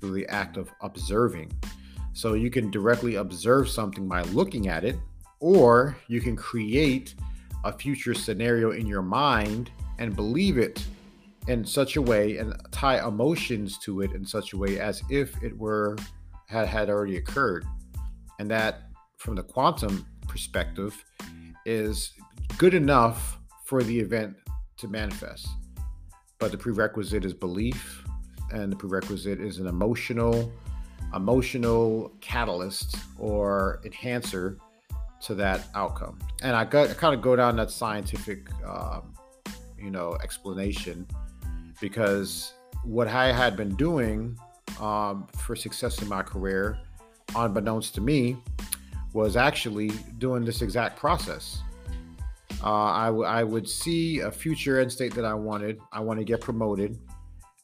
through 0.00 0.12
the 0.12 0.26
act 0.28 0.56
of 0.56 0.70
observing. 0.80 1.52
So 2.12 2.34
you 2.34 2.50
can 2.50 2.70
directly 2.70 3.16
observe 3.16 3.68
something 3.68 4.06
by 4.06 4.22
looking 4.22 4.68
at 4.68 4.84
it, 4.84 4.96
or 5.40 5.96
you 6.08 6.20
can 6.20 6.36
create 6.36 7.14
a 7.64 7.72
future 7.72 8.14
scenario 8.14 8.72
in 8.72 8.86
your 8.86 9.02
mind 9.02 9.70
and 9.98 10.14
believe 10.16 10.58
it 10.58 10.84
in 11.48 11.64
such 11.64 11.96
a 11.96 12.02
way 12.02 12.36
and 12.36 12.54
tie 12.70 13.06
emotions 13.06 13.78
to 13.78 14.00
it 14.00 14.12
in 14.12 14.24
such 14.24 14.52
a 14.52 14.56
way 14.56 14.78
as 14.78 15.02
if 15.10 15.40
it 15.42 15.56
were 15.56 15.96
had 16.46 16.68
had 16.68 16.88
already 16.90 17.16
occurred. 17.16 17.64
And 18.38 18.50
that 18.50 18.82
from 19.16 19.36
the 19.36 19.42
quantum 19.42 20.06
perspective 20.28 21.04
is 21.64 22.12
good 22.58 22.74
enough 22.74 23.38
for 23.64 23.82
the 23.82 23.98
event 23.98 24.36
to 24.78 24.88
manifest. 24.88 25.46
but 26.42 26.50
the 26.50 26.58
prerequisite 26.58 27.24
is 27.24 27.32
belief, 27.32 28.02
and 28.50 28.72
the 28.72 28.76
prerequisite 28.76 29.40
is 29.40 29.58
an 29.58 29.68
emotional, 29.68 30.52
emotional 31.14 32.12
catalyst 32.20 32.96
or 33.16 33.80
enhancer 33.84 34.58
to 35.22 35.34
that 35.36 35.68
outcome. 35.74 36.18
And 36.42 36.56
I 36.56 36.64
got 36.64 36.90
I 36.90 36.94
kind 36.94 37.14
of 37.14 37.22
go 37.22 37.36
down 37.36 37.56
that 37.56 37.70
scientific, 37.70 38.48
um, 38.64 39.14
you 39.78 39.90
know, 39.90 40.16
explanation 40.22 41.06
because 41.80 42.54
what 42.84 43.08
I 43.08 43.32
had 43.32 43.56
been 43.56 43.74
doing 43.76 44.36
um, 44.80 45.26
for 45.36 45.54
success 45.54 46.00
in 46.02 46.08
my 46.08 46.22
career, 46.22 46.78
unbeknownst 47.36 47.94
to 47.96 48.00
me, 48.00 48.36
was 49.12 49.36
actually 49.36 49.90
doing 50.18 50.44
this 50.44 50.62
exact 50.62 50.98
process. 50.98 51.60
Uh, 52.64 52.72
I, 52.72 53.06
w- 53.06 53.24
I 53.24 53.42
would 53.42 53.68
see 53.68 54.20
a 54.20 54.30
future 54.30 54.80
end 54.80 54.92
state 54.92 55.14
that 55.14 55.24
I 55.24 55.34
wanted. 55.34 55.80
I 55.92 56.00
want 56.00 56.20
to 56.20 56.24
get 56.24 56.40
promoted. 56.40 56.98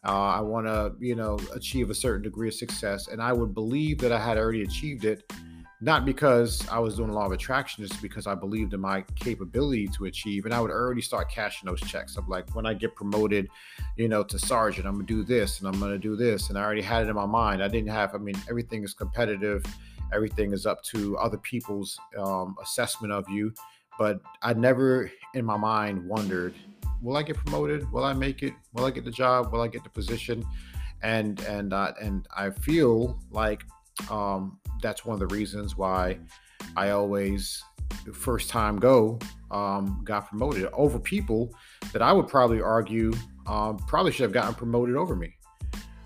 Uh, 0.05 0.11
I 0.11 0.41
want 0.41 0.67
to, 0.67 0.95
you 1.01 1.15
know, 1.15 1.39
achieve 1.55 1.91
a 1.91 1.95
certain 1.95 2.23
degree 2.23 2.49
of 2.49 2.55
success, 2.55 3.09
and 3.09 3.21
I 3.21 3.33
would 3.33 3.55
believe 3.55 3.99
that 3.99 4.13
I 4.13 4.19
had 4.19 4.39
already 4.39 4.63
achieved 4.63 5.05
it 5.05 5.33
not 5.81 6.05
because 6.05 6.67
I 6.69 6.79
was 6.81 6.97
doing 6.97 7.11
a 7.11 7.13
law 7.13 7.27
of 7.27 7.33
attraction, 7.33 7.87
just 7.87 8.03
because 8.03 8.27
I 8.27 8.35
believed 8.35 8.75
in 8.75 8.81
my 8.81 9.03
capability 9.15 9.87
to 9.89 10.07
achieve. 10.07 10.45
And 10.45 10.53
I 10.53 10.61
would 10.61 10.73
already 10.73 11.03
start 11.03 11.31
cashing 11.31 11.69
those 11.69 11.81
checks. 11.81 12.17
I'm 12.17 12.29
like, 12.29 12.53
when 12.55 12.67
I 12.67 12.75
get 12.75 12.97
promoted, 12.97 13.49
you 13.97 14.09
know, 14.09 14.25
to 14.25 14.39
sergeant, 14.39 14.87
I'm 14.89 14.95
gonna 14.95 15.07
do 15.07 15.23
this 15.23 15.61
and 15.61 15.69
I'm 15.69 15.79
gonna 15.79 15.99
do 15.99 16.17
this. 16.17 16.49
And 16.49 16.59
I 16.59 16.63
already 16.63 16.83
had 16.83 17.07
it 17.07 17.09
in 17.09 17.15
my 17.15 17.27
mind. 17.27 17.63
I 17.63 17.69
didn't 17.69 17.91
have, 17.91 18.15
I 18.15 18.19
mean, 18.19 18.35
everything 18.49 18.83
is 18.83 18.93
competitive, 18.93 19.65
everything 20.13 20.53
is 20.53 20.67
up 20.67 20.83
to 20.85 21.17
other 21.19 21.39
people's 21.39 21.97
um, 22.19 22.57
assessment 22.61 23.13
of 23.13 23.29
you. 23.29 23.53
But 23.99 24.21
I 24.43 24.55
never 24.55 25.11
in 25.35 25.45
my 25.45 25.57
mind 25.57 26.05
wondered, 26.09 26.55
will 27.01 27.17
I 27.17 27.23
get 27.23 27.37
promoted? 27.37 27.91
Will 27.93 28.05
I 28.05 28.15
make 28.15 28.43
it? 28.43 28.55
Will 28.73 28.85
I 28.85 28.91
get 28.91 29.05
the 29.05 29.11
job? 29.11 29.53
Will 29.53 29.61
I 29.61 29.69
get 29.69 29.85
the 29.85 29.91
position? 29.91 30.45
And 31.03 31.41
and 31.43 31.73
uh, 31.73 31.93
and 32.01 32.27
I 32.37 32.51
feel 32.51 33.21
like 33.31 33.63
um, 34.11 34.59
that's 34.83 35.05
one 35.05 35.15
of 35.15 35.21
the 35.21 35.35
reasons 35.35 35.77
why 35.77 36.19
I 36.77 36.91
always 36.91 37.63
first 38.13 38.51
time 38.51 38.77
go 38.77 39.19
um, 39.51 40.01
got 40.05 40.29
promoted 40.29 40.67
over 40.73 40.99
people 40.99 41.51
that 41.93 42.03
I 42.03 42.13
would 42.13 42.29
probably 42.29 42.61
argue 42.61 43.13
um, 43.47 43.79
probably 43.79 44.13
should 44.13 44.25
have 44.25 44.33
gotten 44.33 44.55
promoted 44.55 44.97
over 44.97 45.17
me. 45.17 45.35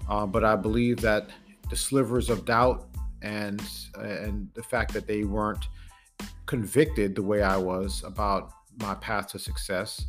Uh, 0.08 0.26
but 0.26 0.44
I 0.44 0.56
believe 0.56 1.00
that 1.00 1.30
the 1.70 1.76
slivers 1.76 2.30
of 2.30 2.44
doubt 2.44 2.88
and 3.22 3.62
and 3.98 4.48
the 4.54 4.62
fact 4.62 4.92
that 4.94 5.06
they 5.06 5.24
weren't 5.24 5.64
convicted 6.46 7.14
the 7.14 7.22
way 7.22 7.42
I 7.42 7.56
was 7.56 8.02
about 8.04 8.52
my 8.80 8.94
path 8.94 9.28
to 9.28 9.38
success, 9.38 10.04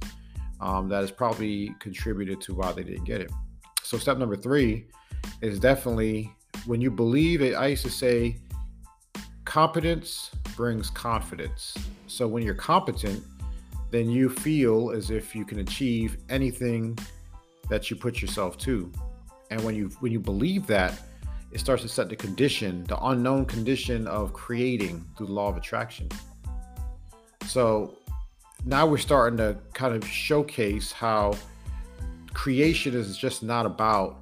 um, 0.62 0.90
that 0.90 1.02
has 1.02 1.12
probably 1.12 1.74
contributed 1.80 2.42
to 2.42 2.56
why 2.56 2.72
they 2.72 2.84
didn't 2.84 3.04
get 3.04 3.22
it. 3.22 3.32
So 3.84 3.98
step 3.98 4.18
number 4.18 4.36
three 4.36 4.88
is 5.42 5.60
definitely 5.60 6.34
when 6.66 6.82
you 6.82 6.92
believe 6.92 7.42
it. 7.42 7.54
I 7.54 7.68
used 7.68 7.84
to 7.86 7.92
say 7.92 8.38
competence 9.46 10.32
brings 10.56 10.90
confidence. 10.90 11.76
So 12.08 12.28
when 12.28 12.44
you're 12.44 12.56
competent, 12.56 13.24
then 13.92 14.10
you 14.10 14.30
feel 14.30 14.92
as 14.92 15.12
if 15.12 15.36
you 15.36 15.46
can 15.46 15.60
achieve 15.60 16.18
anything 16.30 16.98
that 17.70 17.90
you 17.90 17.96
put 17.96 18.22
yourself 18.22 18.58
to. 18.60 18.92
And 19.52 19.64
when 19.64 19.76
you 19.76 19.90
when 20.00 20.12
you 20.12 20.20
believe 20.20 20.66
that, 20.68 21.00
it 21.52 21.60
starts 21.60 21.84
to 21.84 21.88
set 21.88 22.10
the 22.10 22.16
condition, 22.16 22.84
the 22.86 22.98
unknown 23.06 23.46
condition 23.46 24.08
of 24.08 24.34
creating 24.34 25.06
through 25.16 25.28
the 25.28 25.34
law 25.34 25.50
of 25.50 25.58
attraction. 25.58 26.10
So 27.46 28.00
now 28.66 28.88
we're 28.88 28.98
starting 28.98 29.38
to 29.38 29.58
kind 29.74 29.94
of 29.94 30.08
showcase 30.08 30.92
how 30.92 31.36
creation 32.34 32.96
is 32.96 33.16
just 33.18 33.44
not 33.44 33.66
about, 33.66 34.22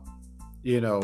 you 0.64 0.82
know, 0.82 1.02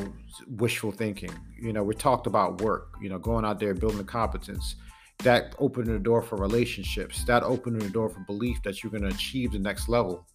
wishful 0.48 0.92
thinking. 0.92 1.32
You 1.60 1.74
know, 1.74 1.84
we 1.84 1.96
talked 1.96 2.28
about 2.28 2.62
work, 2.62 2.94
you 3.02 3.10
know, 3.10 3.18
going 3.18 3.46
out 3.46 3.60
there, 3.60 3.74
building 3.74 3.98
the 3.98 4.04
competence. 4.04 4.76
That 5.24 5.56
opening 5.58 5.94
the 5.94 6.00
door 6.00 6.22
for 6.22 6.36
relationships, 6.36 7.24
that 7.24 7.42
opening 7.42 7.80
the 7.80 7.90
door 7.90 8.08
for 8.08 8.20
belief 8.22 8.62
that 8.64 8.84
you're 8.84 8.92
going 8.92 9.02
to 9.02 9.10
achieve 9.10 9.52
the 9.52 9.58
next 9.58 9.90
level. 9.90 10.28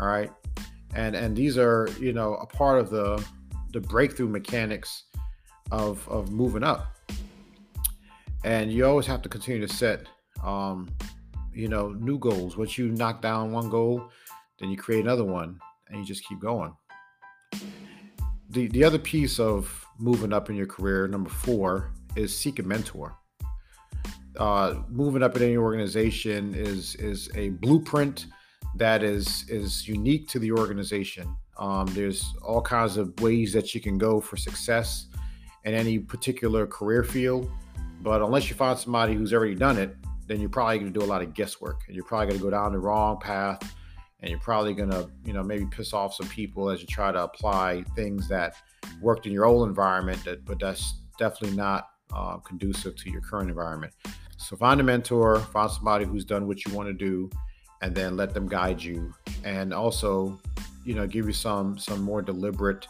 All 0.00 0.08
right. 0.08 0.30
And 0.94 1.14
and 1.14 1.36
these 1.36 1.56
are, 1.56 1.88
you 2.00 2.12
know, 2.12 2.34
a 2.34 2.46
part 2.46 2.80
of 2.80 2.90
the 2.90 3.24
the 3.72 3.80
breakthrough 3.80 4.28
mechanics 4.28 5.04
of 5.70 6.06
of 6.08 6.32
moving 6.32 6.64
up. 6.64 6.96
And 8.44 8.72
you 8.72 8.84
always 8.84 9.06
have 9.06 9.22
to 9.22 9.28
continue 9.28 9.64
to 9.64 9.72
set 9.72 10.08
um, 10.42 10.88
you 11.54 11.68
know, 11.68 11.90
new 11.90 12.18
goals. 12.18 12.56
Once 12.56 12.76
you 12.76 12.88
knock 12.88 13.22
down 13.22 13.52
one 13.52 13.70
goal, 13.70 14.10
then 14.58 14.68
you 14.68 14.76
create 14.76 15.04
another 15.04 15.24
one 15.24 15.60
and 15.88 16.00
you 16.00 16.04
just 16.04 16.26
keep 16.26 16.40
going 16.40 16.72
the 18.52 18.68
the 18.68 18.84
other 18.84 18.98
piece 18.98 19.40
of 19.40 19.86
moving 19.98 20.32
up 20.32 20.50
in 20.50 20.56
your 20.56 20.66
career, 20.66 21.08
number 21.08 21.30
four, 21.30 21.92
is 22.16 22.36
seek 22.36 22.58
a 22.58 22.62
mentor. 22.62 23.16
Uh, 24.36 24.82
moving 24.88 25.22
up 25.22 25.36
in 25.36 25.42
any 25.42 25.56
organization 25.56 26.54
is 26.54 26.94
is 26.96 27.30
a 27.34 27.50
blueprint 27.50 28.26
that 28.76 29.02
is 29.02 29.48
is 29.48 29.86
unique 29.88 30.28
to 30.28 30.38
the 30.38 30.52
organization. 30.52 31.36
Um, 31.58 31.86
there's 31.88 32.32
all 32.42 32.62
kinds 32.62 32.96
of 32.96 33.18
ways 33.20 33.52
that 33.52 33.74
you 33.74 33.80
can 33.80 33.98
go 33.98 34.20
for 34.20 34.36
success 34.36 35.06
in 35.64 35.74
any 35.74 35.98
particular 35.98 36.66
career 36.66 37.04
field, 37.04 37.50
but 38.00 38.22
unless 38.22 38.48
you 38.48 38.56
find 38.56 38.78
somebody 38.78 39.14
who's 39.14 39.32
already 39.32 39.54
done 39.54 39.78
it, 39.78 39.94
then 40.26 40.40
you're 40.40 40.48
probably 40.48 40.78
going 40.78 40.92
to 40.92 40.98
do 40.98 41.04
a 41.04 41.06
lot 41.06 41.22
of 41.22 41.34
guesswork, 41.34 41.82
and 41.86 41.94
you're 41.94 42.04
probably 42.04 42.26
going 42.26 42.38
to 42.38 42.44
go 42.44 42.50
down 42.50 42.72
the 42.72 42.78
wrong 42.78 43.20
path 43.20 43.74
and 44.22 44.30
you're 44.30 44.40
probably 44.40 44.72
going 44.72 44.90
to 44.90 45.08
you 45.24 45.32
know 45.32 45.42
maybe 45.42 45.66
piss 45.66 45.92
off 45.92 46.14
some 46.14 46.28
people 46.28 46.70
as 46.70 46.80
you 46.80 46.86
try 46.86 47.12
to 47.12 47.22
apply 47.22 47.84
things 47.94 48.28
that 48.28 48.56
worked 49.00 49.26
in 49.26 49.32
your 49.32 49.44
old 49.44 49.68
environment 49.68 50.22
that 50.24 50.44
but 50.44 50.58
that's 50.58 50.94
definitely 51.18 51.56
not 51.56 51.88
uh, 52.14 52.36
conducive 52.38 52.94
to 52.96 53.10
your 53.10 53.20
current 53.20 53.48
environment. 53.48 53.92
So 54.36 54.56
find 54.56 54.80
a 54.80 54.84
mentor 54.84 55.38
find 55.40 55.70
somebody 55.70 56.04
who's 56.04 56.24
done 56.24 56.46
what 56.46 56.64
you 56.64 56.74
want 56.74 56.88
to 56.88 56.94
do 56.94 57.30
and 57.80 57.94
then 57.94 58.16
let 58.16 58.34
them 58.34 58.48
guide 58.48 58.82
you. 58.82 59.12
And 59.44 59.72
also 59.74 60.40
you 60.84 60.94
know 60.94 61.06
give 61.06 61.26
you 61.26 61.32
some 61.32 61.78
some 61.78 62.02
more 62.02 62.22
deliberate 62.22 62.86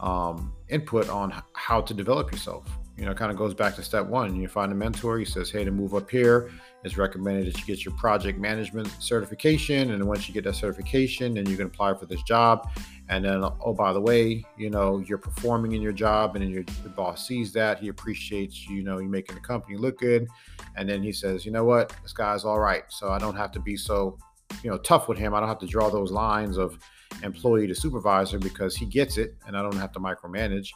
um, 0.00 0.52
input 0.68 1.08
on 1.08 1.42
how 1.54 1.80
to 1.80 1.94
develop 1.94 2.30
yourself. 2.30 2.66
You 2.96 3.04
know, 3.04 3.14
kind 3.14 3.30
of 3.30 3.36
goes 3.36 3.52
back 3.52 3.76
to 3.76 3.82
step 3.82 4.06
one. 4.06 4.34
You 4.36 4.48
find 4.48 4.72
a 4.72 4.74
mentor, 4.74 5.18
he 5.18 5.24
says, 5.26 5.50
hey, 5.50 5.64
to 5.64 5.70
move 5.70 5.94
up 5.94 6.10
here, 6.10 6.50
it's 6.84 6.96
recommended 6.96 7.46
that 7.46 7.58
you 7.58 7.64
get 7.64 7.84
your 7.84 7.94
project 7.94 8.38
management 8.38 8.88
certification. 9.00 9.92
And 9.92 10.06
once 10.06 10.28
you 10.28 10.34
get 10.34 10.44
that 10.44 10.54
certification, 10.54 11.34
then 11.34 11.46
you 11.46 11.56
can 11.56 11.66
apply 11.66 11.94
for 11.94 12.06
this 12.06 12.22
job. 12.22 12.70
And 13.08 13.24
then, 13.24 13.42
oh, 13.42 13.74
by 13.74 13.92
the 13.92 14.00
way, 14.00 14.44
you 14.56 14.70
know, 14.70 14.98
you're 14.98 15.18
performing 15.18 15.72
in 15.72 15.82
your 15.82 15.92
job 15.92 16.36
and 16.36 16.44
then 16.44 16.50
your, 16.50 16.64
boss 16.94 17.26
sees 17.26 17.52
that. 17.52 17.78
He 17.80 17.88
appreciates, 17.88 18.66
you 18.68 18.82
know, 18.82 18.98
you 18.98 19.08
making 19.08 19.34
the 19.34 19.40
company 19.40 19.76
look 19.76 19.98
good. 19.98 20.28
And 20.76 20.88
then 20.88 21.02
he 21.02 21.12
says, 21.12 21.44
you 21.44 21.52
know 21.52 21.64
what, 21.64 21.92
this 22.02 22.12
guy's 22.12 22.44
all 22.44 22.60
right. 22.60 22.84
So 22.88 23.10
I 23.10 23.18
don't 23.18 23.36
have 23.36 23.52
to 23.52 23.60
be 23.60 23.76
so, 23.76 24.18
you 24.62 24.70
know, 24.70 24.78
tough 24.78 25.08
with 25.08 25.18
him. 25.18 25.34
I 25.34 25.40
don't 25.40 25.48
have 25.48 25.58
to 25.58 25.66
draw 25.66 25.90
those 25.90 26.10
lines 26.10 26.56
of 26.56 26.78
employee 27.22 27.66
to 27.66 27.74
supervisor 27.74 28.38
because 28.38 28.76
he 28.76 28.86
gets 28.86 29.16
it 29.16 29.34
and 29.46 29.56
I 29.56 29.62
don't 29.62 29.76
have 29.76 29.92
to 29.92 30.00
micromanage 30.00 30.68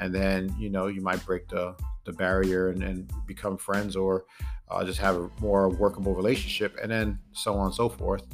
and 0.00 0.14
then 0.14 0.54
you 0.58 0.68
know 0.68 0.88
you 0.88 1.00
might 1.00 1.24
break 1.24 1.48
the 1.48 1.74
the 2.04 2.12
barrier 2.12 2.68
and, 2.68 2.82
and 2.82 3.10
become 3.26 3.56
friends 3.56 3.96
or 3.96 4.24
uh, 4.70 4.84
just 4.84 4.98
have 4.98 5.16
a 5.16 5.30
more 5.40 5.68
workable 5.68 6.14
relationship 6.14 6.76
and 6.82 6.90
then 6.90 7.18
so 7.32 7.54
on 7.54 7.66
and 7.66 7.74
so 7.74 7.88
forth 7.88 8.24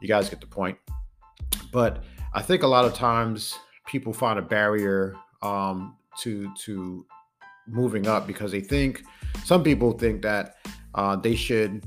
you 0.00 0.08
guys 0.08 0.28
get 0.28 0.40
the 0.40 0.46
point 0.46 0.76
but 1.72 2.02
i 2.34 2.42
think 2.42 2.62
a 2.62 2.66
lot 2.66 2.84
of 2.84 2.94
times 2.94 3.58
people 3.86 4.12
find 4.12 4.38
a 4.38 4.42
barrier 4.42 5.14
um, 5.42 5.96
to 6.18 6.52
to 6.54 7.04
moving 7.66 8.06
up 8.06 8.26
because 8.26 8.50
they 8.50 8.60
think 8.60 9.02
some 9.44 9.62
people 9.62 9.92
think 9.92 10.22
that 10.22 10.56
uh, 10.94 11.16
they 11.16 11.34
should 11.34 11.84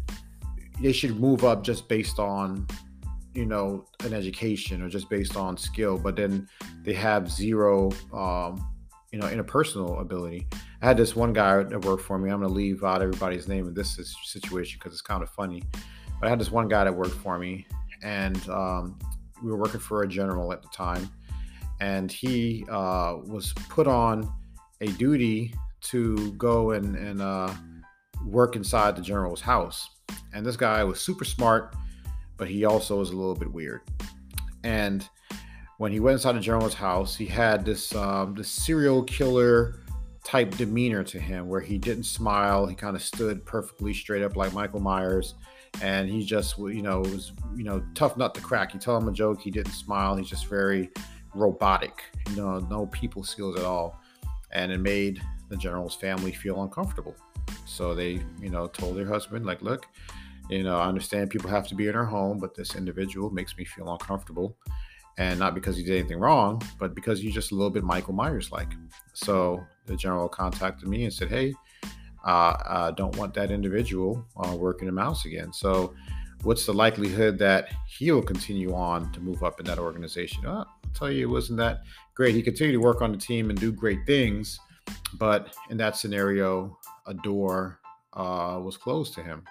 they 0.81 0.91
should 0.91 1.19
move 1.19 1.43
up 1.43 1.63
just 1.63 1.87
based 1.87 2.19
on 2.19 2.65
you 3.33 3.45
know 3.45 3.85
an 4.03 4.13
education 4.13 4.81
or 4.81 4.89
just 4.89 5.09
based 5.09 5.35
on 5.35 5.57
skill 5.57 5.97
but 5.97 6.15
then 6.15 6.47
they 6.83 6.93
have 6.93 7.29
zero 7.29 7.91
um, 8.13 8.63
you 9.15 9.21
know 9.21 9.27
interpersonal 9.27 10.01
ability. 10.01 10.45
I 10.85 10.89
had 10.89 10.97
this 10.97 11.15
one 11.15 11.33
guy 11.33 11.63
that 11.63 11.83
worked 11.83 12.03
for 12.03 12.19
me. 12.19 12.29
I'm 12.29 12.41
going 12.41 12.47
to 12.47 12.55
leave 12.55 12.83
out 12.83 13.01
everybody's 13.01 13.47
name 13.47 13.67
in 13.67 13.73
this 13.73 13.97
situation 14.23 14.77
because 14.77 14.93
it's 14.93 15.01
kind 15.01 15.23
of 15.23 15.31
funny. 15.31 15.63
But 15.73 16.27
I 16.27 16.29
had 16.29 16.39
this 16.39 16.51
one 16.51 16.67
guy 16.67 16.83
that 16.83 16.95
worked 16.95 17.15
for 17.15 17.39
me, 17.39 17.65
and 18.03 18.37
um, 18.49 18.99
we 19.41 19.49
were 19.49 19.57
working 19.57 19.79
for 19.79 20.03
a 20.03 20.07
general 20.07 20.53
at 20.53 20.61
the 20.61 20.67
time, 20.67 21.09
and 21.81 22.11
he 22.11 22.67
uh, 22.69 23.15
was 23.25 23.51
put 23.67 23.87
on 23.87 24.31
a 24.79 24.85
duty 24.85 25.55
to 25.85 26.31
go 26.33 26.73
and, 26.73 26.95
and 26.95 27.19
uh, 27.19 27.51
work 28.23 28.55
inside 28.55 28.95
the 28.95 29.01
general's 29.01 29.41
house. 29.41 29.89
And 30.35 30.45
this 30.45 30.55
guy 30.55 30.83
was 30.83 30.99
super 30.99 31.25
smart, 31.25 31.75
but 32.37 32.47
he 32.47 32.63
also 32.63 32.99
was 32.99 33.09
a 33.09 33.15
little 33.15 33.33
bit 33.33 33.51
weird. 33.51 33.81
And 34.63 35.09
when 35.79 35.91
he 35.91 35.99
went 35.99 36.13
inside 36.13 36.33
the 36.33 36.41
general's 36.41 36.75
house, 36.75 37.15
he 37.15 37.25
had 37.25 37.65
this 37.65 37.95
um, 37.95 38.35
this 38.35 38.49
serial 38.49 39.01
killer 39.01 39.79
type 40.25 40.57
demeanor 40.57 41.03
to 41.03 41.19
him, 41.19 41.47
where 41.47 41.61
he 41.61 41.77
didn't 41.77 42.03
smile. 42.03 42.65
He 42.65 42.75
kind 42.75 42.95
of 42.95 43.03
stood 43.03 43.45
perfectly 43.45 43.93
straight 43.93 44.23
up 44.23 44.35
like 44.35 44.51
Michael 44.53 44.81
Myers, 44.81 45.35
and 45.81 46.09
he 46.09 46.25
just 46.25 46.57
you 46.57 46.81
know 46.81 47.01
was 47.01 47.31
you 47.55 47.63
know 47.63 47.81
tough 47.93 48.17
nut 48.17 48.33
to 48.35 48.41
crack. 48.41 48.73
You 48.73 48.79
tell 48.79 48.97
him 48.97 49.07
a 49.07 49.13
joke, 49.13 49.39
he 49.39 49.51
didn't 49.51 49.71
smile. 49.71 50.17
He's 50.17 50.27
just 50.27 50.47
very 50.47 50.89
robotic. 51.33 52.03
You 52.29 52.37
know, 52.37 52.59
no 52.59 52.87
people 52.87 53.23
skills 53.23 53.57
at 53.57 53.63
all, 53.63 54.01
and 54.51 54.71
it 54.71 54.79
made 54.79 55.21
the 55.47 55.55
general's 55.55 55.95
family 55.95 56.31
feel 56.31 56.63
uncomfortable. 56.63 57.15
So 57.67 57.93
they 57.93 58.19
you 58.41 58.49
know 58.49 58.67
told 58.67 58.97
their 58.97 59.07
husband 59.07 59.45
like, 59.45 59.61
look. 59.61 59.85
You 60.47 60.61
know, 60.61 60.77
I 60.77 60.87
understand 60.87 61.31
people 61.31 61.49
have 61.49 61.67
to 61.69 61.73
be 61.73 61.87
in 61.87 61.95
our 61.95 62.05
home, 62.05 62.37
but 62.37 62.53
this 62.53 62.75
individual 62.75 63.31
makes 63.31 63.57
me 63.57 63.65
feel 63.65 63.91
uncomfortable 63.91 64.55
and 65.17 65.39
not 65.39 65.55
because 65.55 65.77
he 65.77 65.83
did 65.83 65.99
anything 65.99 66.19
wrong, 66.19 66.61
but 66.79 66.93
because 66.93 67.21
he's 67.21 67.33
just 67.33 67.51
a 67.51 67.55
little 67.55 67.69
bit 67.69 67.83
Michael 67.83 68.13
Myers 68.13 68.51
like. 68.51 68.73
So 69.13 69.63
the 69.85 69.95
general 69.95 70.27
contacted 70.27 70.87
me 70.87 71.03
and 71.03 71.13
said, 71.13 71.29
"Hey, 71.29 71.53
uh, 72.25 72.55
I 72.65 72.93
don't 72.95 73.15
want 73.17 73.33
that 73.35 73.51
individual 73.51 74.25
uh, 74.37 74.55
working 74.55 74.87
in 74.87 74.93
mouse 74.93 75.25
again." 75.25 75.53
So, 75.53 75.93
what's 76.43 76.65
the 76.65 76.73
likelihood 76.73 77.37
that 77.39 77.69
he'll 77.87 78.21
continue 78.21 78.73
on 78.73 79.11
to 79.13 79.19
move 79.19 79.43
up 79.43 79.59
in 79.59 79.65
that 79.67 79.79
organization? 79.79 80.45
Uh, 80.45 80.65
I'll 80.67 80.91
tell 80.93 81.11
you, 81.11 81.27
it 81.27 81.31
wasn't 81.31 81.57
that 81.59 81.83
great. 82.13 82.35
He 82.35 82.41
continued 82.41 82.73
to 82.73 82.79
work 82.79 83.01
on 83.01 83.11
the 83.11 83.17
team 83.17 83.49
and 83.49 83.59
do 83.59 83.71
great 83.71 84.05
things, 84.05 84.59
but 85.17 85.55
in 85.69 85.77
that 85.77 85.95
scenario, 85.95 86.77
a 87.07 87.13
door 87.13 87.79
uh, 88.13 88.59
was 88.61 88.77
closed 88.77 89.13
to 89.13 89.23
him 89.23 89.43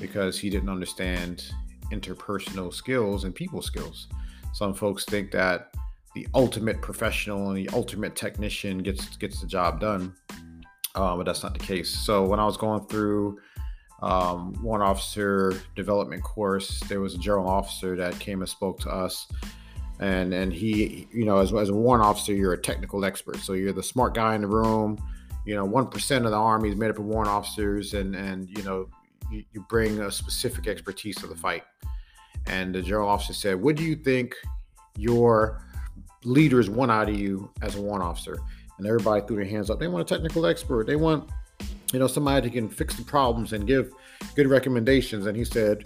because 0.00 0.38
he 0.38 0.50
didn't 0.50 0.68
understand 0.68 1.44
interpersonal 1.90 2.72
skills 2.72 3.24
and 3.24 3.34
people 3.34 3.62
skills. 3.62 4.08
Some 4.52 4.74
folks 4.74 5.04
think 5.04 5.30
that 5.32 5.74
the 6.14 6.26
ultimate 6.34 6.80
professional 6.82 7.48
and 7.48 7.56
the 7.56 7.68
ultimate 7.72 8.14
technician 8.14 8.78
gets 8.78 9.16
gets 9.16 9.40
the 9.40 9.46
job 9.46 9.80
done, 9.80 10.14
uh, 10.94 11.16
but 11.16 11.24
that's 11.24 11.42
not 11.42 11.54
the 11.54 11.64
case. 11.64 11.90
So 11.90 12.24
when 12.24 12.38
I 12.38 12.44
was 12.44 12.56
going 12.56 12.86
through 12.86 13.38
um, 14.02 14.52
warrant 14.60 14.84
officer 14.84 15.54
development 15.76 16.22
course, 16.22 16.80
there 16.88 17.00
was 17.00 17.14
a 17.14 17.18
general 17.18 17.48
officer 17.48 17.96
that 17.96 18.18
came 18.18 18.40
and 18.40 18.48
spoke 18.48 18.80
to 18.80 18.90
us. 18.90 19.26
And, 20.00 20.34
and 20.34 20.52
he, 20.52 21.06
you 21.12 21.24
know, 21.24 21.38
as, 21.38 21.54
as 21.54 21.68
a 21.68 21.74
warrant 21.74 22.04
officer, 22.04 22.34
you're 22.34 22.52
a 22.52 22.58
technical 22.58 23.04
expert. 23.04 23.36
So 23.38 23.52
you're 23.52 23.72
the 23.72 23.82
smart 23.82 24.14
guy 24.14 24.34
in 24.34 24.40
the 24.40 24.48
room. 24.48 24.98
You 25.46 25.54
know, 25.54 25.66
1% 25.66 26.16
of 26.16 26.30
the 26.30 26.36
Army 26.36 26.70
is 26.70 26.76
made 26.76 26.90
up 26.90 26.98
of 26.98 27.04
warrant 27.04 27.30
officers, 27.30 27.94
and, 27.94 28.14
and 28.14 28.48
you 28.48 28.62
know, 28.64 28.88
you, 29.30 29.44
you 29.52 29.64
bring 29.68 30.00
a 30.00 30.10
specific 30.10 30.66
expertise 30.66 31.16
to 31.16 31.26
the 31.26 31.36
fight. 31.36 31.64
And 32.46 32.74
the 32.74 32.82
general 32.82 33.08
officer 33.08 33.32
said, 33.32 33.60
What 33.60 33.76
do 33.76 33.84
you 33.84 33.96
think 33.96 34.34
your 34.96 35.62
leaders 36.24 36.68
want 36.68 36.90
out 36.90 37.08
of 37.08 37.18
you 37.18 37.50
as 37.62 37.76
a 37.76 37.80
warrant 37.80 38.04
officer? 38.04 38.38
And 38.78 38.86
everybody 38.86 39.24
threw 39.26 39.36
their 39.36 39.44
hands 39.44 39.70
up. 39.70 39.78
They 39.78 39.88
want 39.88 40.10
a 40.10 40.14
technical 40.14 40.46
expert. 40.46 40.86
They 40.86 40.96
want, 40.96 41.30
you 41.92 41.98
know, 41.98 42.06
somebody 42.06 42.48
who 42.48 42.54
can 42.54 42.68
fix 42.68 42.96
the 42.96 43.04
problems 43.04 43.52
and 43.52 43.66
give 43.66 43.92
good 44.34 44.48
recommendations. 44.48 45.26
And 45.26 45.36
he 45.36 45.44
said, 45.44 45.84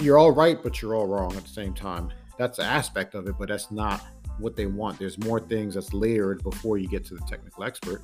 You're 0.00 0.18
all 0.18 0.32
right, 0.32 0.62
but 0.62 0.80
you're 0.80 0.94
all 0.94 1.06
wrong 1.06 1.34
at 1.36 1.42
the 1.42 1.48
same 1.48 1.74
time. 1.74 2.10
That's 2.38 2.58
an 2.58 2.64
aspect 2.64 3.14
of 3.14 3.26
it, 3.26 3.34
but 3.38 3.48
that's 3.48 3.70
not 3.70 4.02
what 4.38 4.56
they 4.56 4.66
want. 4.66 4.98
There's 4.98 5.18
more 5.18 5.40
things 5.40 5.74
that's 5.74 5.92
layered 5.92 6.42
before 6.42 6.78
you 6.78 6.88
get 6.88 7.04
to 7.06 7.14
the 7.14 7.20
technical 7.28 7.64
expert. 7.64 8.02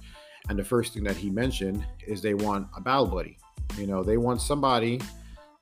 And 0.48 0.58
the 0.58 0.64
first 0.64 0.94
thing 0.94 1.04
that 1.04 1.16
he 1.16 1.30
mentioned 1.30 1.84
is 2.06 2.20
they 2.20 2.34
want 2.34 2.68
a 2.76 2.80
battle 2.80 3.06
buddy. 3.06 3.38
You 3.78 3.86
know, 3.86 4.02
they 4.04 4.16
want 4.16 4.40
somebody 4.40 5.00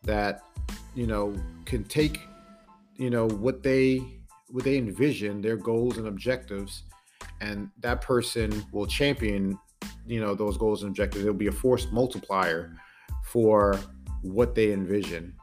that, 0.04 0.42
you 0.94 1.06
know, 1.06 1.34
can 1.64 1.84
take, 1.84 2.20
you 2.96 3.10
know, 3.10 3.28
what 3.28 3.62
they 3.62 4.00
what 4.50 4.62
they 4.62 4.78
envision, 4.78 5.40
their 5.40 5.56
goals 5.56 5.98
and 5.98 6.06
objectives, 6.06 6.84
and 7.40 7.68
that 7.80 8.00
person 8.00 8.64
will 8.72 8.86
champion, 8.86 9.58
you 10.06 10.20
know, 10.20 10.34
those 10.34 10.56
goals 10.56 10.82
and 10.82 10.90
objectives. 10.90 11.24
It'll 11.24 11.34
be 11.34 11.48
a 11.48 11.52
force 11.52 11.88
multiplier 11.90 12.76
for 13.24 13.80
what 14.22 14.54
they 14.54 14.72
envision. 14.72 15.34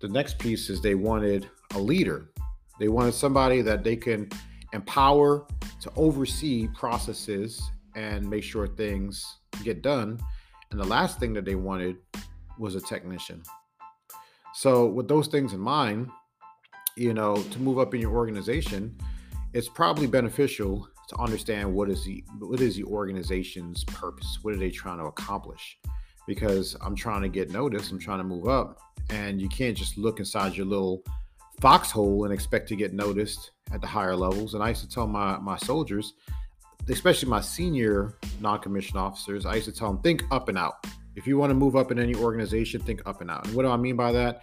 The 0.00 0.08
next 0.08 0.38
piece 0.38 0.68
is 0.68 0.80
they 0.80 0.94
wanted 0.94 1.48
a 1.74 1.78
leader. 1.78 2.30
They 2.78 2.88
wanted 2.88 3.14
somebody 3.14 3.62
that 3.62 3.82
they 3.82 3.96
can 3.96 4.28
empower 4.72 5.46
to 5.80 5.92
oversee 5.96 6.68
processes 6.68 7.62
and 7.94 8.28
make 8.28 8.44
sure 8.44 8.66
things 8.66 9.38
get 9.64 9.82
done. 9.82 10.18
And 10.70 10.78
the 10.78 10.86
last 10.86 11.18
thing 11.18 11.32
that 11.34 11.44
they 11.44 11.54
wanted 11.54 11.96
was 12.58 12.74
a 12.74 12.80
technician. 12.80 13.42
So, 14.54 14.86
with 14.86 15.08
those 15.08 15.28
things 15.28 15.52
in 15.52 15.60
mind, 15.60 16.10
you 16.96 17.14
know, 17.14 17.36
to 17.36 17.58
move 17.60 17.78
up 17.78 17.94
in 17.94 18.00
your 18.00 18.12
organization, 18.12 18.96
it's 19.52 19.68
probably 19.68 20.06
beneficial 20.06 20.88
to 21.08 21.16
understand 21.16 21.72
what 21.72 21.90
is 21.90 22.04
the 22.04 22.24
what 22.38 22.60
is 22.60 22.76
the 22.76 22.84
organization's 22.84 23.84
purpose. 23.84 24.38
What 24.42 24.54
are 24.54 24.58
they 24.58 24.70
trying 24.70 24.98
to 24.98 25.04
accomplish? 25.04 25.78
Because 26.26 26.76
I'm 26.80 26.94
trying 26.94 27.22
to 27.22 27.28
get 27.28 27.50
noticed. 27.50 27.90
I'm 27.90 27.98
trying 27.98 28.18
to 28.18 28.24
move 28.24 28.48
up, 28.48 28.78
and 29.10 29.40
you 29.40 29.48
can't 29.48 29.76
just 29.76 29.98
look 29.98 30.18
inside 30.18 30.56
your 30.56 30.66
little 30.66 31.02
foxhole 31.60 32.24
and 32.24 32.32
expect 32.32 32.68
to 32.68 32.76
get 32.76 32.92
noticed 32.92 33.50
at 33.72 33.80
the 33.80 33.86
higher 33.86 34.16
levels. 34.16 34.54
And 34.54 34.62
I 34.62 34.68
used 34.70 34.82
to 34.82 34.88
tell 34.88 35.06
my 35.06 35.38
my 35.38 35.56
soldiers, 35.58 36.14
especially 36.88 37.28
my 37.28 37.40
senior 37.40 38.14
non-commissioned 38.40 38.98
officers, 38.98 39.46
I 39.46 39.56
used 39.56 39.66
to 39.66 39.72
tell 39.72 39.92
them 39.92 40.02
think 40.02 40.24
up 40.30 40.48
and 40.48 40.58
out. 40.58 40.86
If 41.16 41.26
you 41.26 41.36
want 41.36 41.50
to 41.50 41.54
move 41.54 41.76
up 41.76 41.90
in 41.90 41.98
any 41.98 42.14
organization, 42.14 42.80
think 42.80 43.02
up 43.06 43.20
and 43.20 43.30
out. 43.30 43.46
And 43.46 43.54
what 43.54 43.64
do 43.64 43.68
I 43.70 43.76
mean 43.76 43.96
by 43.96 44.12
that? 44.12 44.42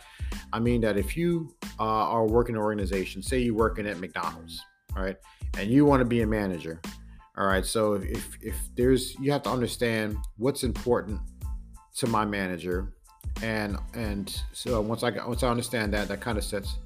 I 0.52 0.60
mean 0.60 0.82
that 0.82 0.98
if 0.98 1.16
you 1.16 1.56
uh, 1.80 1.84
are 1.84 2.26
working 2.26 2.56
an 2.56 2.62
organization, 2.62 3.22
say 3.22 3.40
you're 3.40 3.56
working 3.56 3.88
at 3.88 4.00
McDonald's, 4.00 4.62
all 4.96 5.04
right, 5.04 5.18
and 5.58 5.70
you 5.70 5.86
want 5.86 6.02
to 6.02 6.06
be 6.06 6.22
a 6.22 6.28
manager, 6.28 6.82
all 7.38 7.46
right. 7.46 7.66
So 7.66 7.94
if 7.94 8.38
if 8.42 8.56
there's 8.76 9.16
you 9.20 9.32
have 9.32 9.44
to 9.44 9.50
understand 9.50 10.18
what's 10.38 10.64
important 10.64 11.20
to 11.98 12.08
my 12.08 12.26
manager, 12.26 12.94
and 13.42 13.78
and 13.94 14.42
so 14.54 14.82
once 14.82 15.04
I 15.04 15.12
once 15.26 15.44
I 15.44 15.50
understand 15.50 15.94
that, 15.94 16.08
that 16.08 16.20
kind 16.20 16.38
of 16.38 16.44
sets 16.44 16.78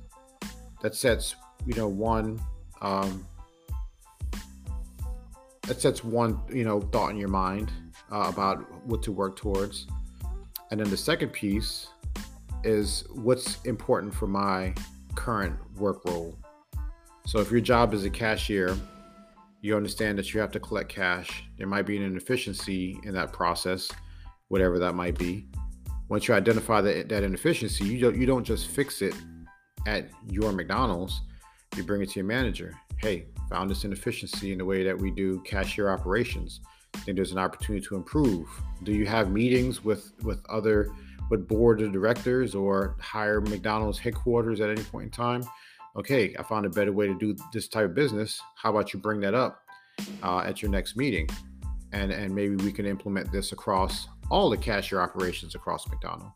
that 0.82 0.96
sets 0.96 1.36
you 1.66 1.74
know 1.76 1.88
one 1.88 2.40
um, 2.82 3.26
that 5.68 5.82
sets 5.82 6.04
one 6.04 6.42
you 6.52 6.64
know 6.64 6.82
thought 6.82 7.12
in 7.12 7.18
your 7.18 7.30
mind 7.30 7.72
uh, 8.12 8.26
about 8.28 8.60
what 8.86 9.02
to 9.04 9.12
work 9.12 9.36
towards. 9.36 9.88
And 10.70 10.80
then 10.80 10.90
the 10.90 10.98
second 10.98 11.30
piece 11.30 11.88
is 12.64 13.06
what's 13.14 13.62
important 13.64 14.14
for 14.14 14.28
my 14.28 14.74
current 15.16 15.56
work 15.78 16.06
role. 16.06 16.38
So 17.26 17.40
if 17.40 17.52
your 17.52 17.62
job 17.62 17.94
is 17.94 18.06
a 18.06 18.10
cashier, 18.10 18.76
you 19.62 19.76
understand 19.76 20.18
that 20.18 20.34
you 20.34 20.40
have 20.40 20.52
to 20.52 20.60
collect 20.60 20.90
cash. 20.90 21.44
There 21.58 21.68
might 21.68 21.86
be 21.86 21.98
an 21.98 22.04
inefficiency 22.04 23.00
in 23.04 23.14
that 23.14 23.32
process, 23.32 23.90
whatever 24.48 24.80
that 24.80 24.94
might 24.94 25.18
be. 25.18 25.48
Once 26.10 26.28
you 26.28 26.34
identify 26.34 26.82
that, 26.82 27.10
that 27.10 27.24
inefficiency, 27.24 27.86
you 27.86 28.00
don't, 28.00 28.16
you 28.16 28.26
don't 28.26 28.44
just 28.44 28.68
fix 28.68 29.02
it 29.02 29.14
at 29.88 30.10
your 30.30 30.52
McDonald's, 30.52 31.22
you 31.76 31.84
bring 31.84 32.02
it 32.02 32.10
to 32.10 32.20
your 32.20 32.26
manager. 32.26 32.74
Hey, 32.98 33.26
found 33.50 33.70
this 33.70 33.84
inefficiency 33.84 34.52
in 34.52 34.58
the 34.58 34.66
way 34.66 34.84
that 34.84 34.98
we 34.98 35.12
do 35.12 35.42
cashier 35.42 35.90
operations 35.90 36.62
think 37.00 37.16
there's 37.16 37.32
an 37.32 37.38
opportunity 37.38 37.86
to 37.88 37.96
improve. 37.96 38.48
Do 38.84 38.94
you 38.94 39.06
have 39.06 39.32
meetings 39.32 39.84
with 39.84 40.12
with 40.24 40.46
other 40.50 40.90
with 41.30 41.48
board 41.48 41.82
of 41.82 41.92
directors 41.92 42.56
or 42.56 42.96
higher 43.00 43.42
McDonald's 43.42 43.98
headquarters 43.98 44.62
at 44.62 44.70
any 44.70 44.84
point 44.84 45.06
in 45.06 45.12
time? 45.12 45.44
Okay, 45.96 46.36
I 46.38 46.44
found 46.44 46.66
a 46.66 46.70
better 46.70 46.92
way 46.92 47.08
to 47.08 47.18
do 47.18 47.36
this 47.52 47.68
type 47.68 47.86
of 47.86 47.96
business. 47.96 48.42
How 48.56 48.70
about 48.70 48.94
you 48.94 49.00
bring 49.00 49.20
that 49.22 49.34
up 49.34 49.64
uh, 50.24 50.40
at 50.40 50.62
your 50.62 50.72
next 50.72 50.96
meeting, 50.96 51.30
and 51.92 52.12
and 52.12 52.34
maybe 52.34 52.56
we 52.58 52.72
can 52.72 52.86
implement 52.86 53.32
this 53.32 53.52
across 53.52 54.08
all 54.30 54.50
the 54.50 54.58
cashier 54.58 55.02
operations 55.02 55.56
across 55.56 55.88
McDonald's. 55.90 56.34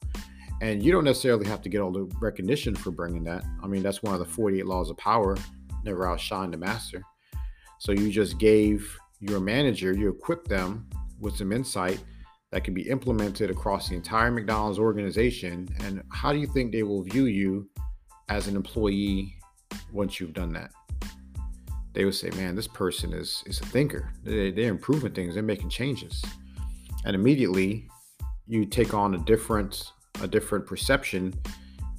And 0.61 0.81
you 0.81 0.91
don't 0.91 1.03
necessarily 1.03 1.47
have 1.47 1.61
to 1.63 1.69
get 1.69 1.81
all 1.81 1.91
the 1.91 2.03
recognition 2.21 2.75
for 2.75 2.91
bringing 2.91 3.23
that. 3.25 3.43
I 3.63 3.67
mean, 3.67 3.83
that's 3.83 4.03
one 4.03 4.13
of 4.13 4.19
the 4.19 4.25
48 4.25 4.65
laws 4.65 4.89
of 4.89 4.97
power. 4.97 5.37
Never 5.83 6.07
outshine 6.07 6.51
the 6.51 6.57
master. 6.57 7.03
So 7.79 7.91
you 7.91 8.09
just 8.09 8.37
gave 8.37 8.97
your 9.19 9.39
manager, 9.39 9.93
you 9.93 10.09
equip 10.09 10.47
them 10.47 10.87
with 11.19 11.37
some 11.37 11.51
insight 11.51 12.03
that 12.51 12.63
can 12.63 12.73
be 12.73 12.89
implemented 12.89 13.49
across 13.49 13.89
the 13.89 13.95
entire 13.95 14.31
McDonald's 14.31 14.79
organization. 14.79 15.67
And 15.83 16.03
how 16.11 16.31
do 16.31 16.39
you 16.39 16.47
think 16.47 16.71
they 16.71 16.83
will 16.83 17.03
view 17.03 17.25
you 17.25 17.69
as 18.29 18.47
an 18.47 18.55
employee 18.55 19.35
once 19.91 20.19
you've 20.19 20.33
done 20.33 20.53
that? 20.53 20.71
They 21.93 22.05
would 22.05 22.15
say, 22.15 22.29
man, 22.31 22.55
this 22.55 22.67
person 22.67 23.13
is, 23.13 23.43
is 23.45 23.61
a 23.61 23.65
thinker. 23.65 24.11
They, 24.23 24.51
they're 24.51 24.69
improving 24.69 25.13
things, 25.13 25.33
they're 25.33 25.43
making 25.43 25.69
changes. 25.69 26.23
And 27.05 27.15
immediately 27.15 27.87
you 28.47 28.65
take 28.65 28.93
on 28.93 29.15
a 29.15 29.17
different 29.19 29.91
a 30.21 30.27
different 30.27 30.65
perception 30.65 31.33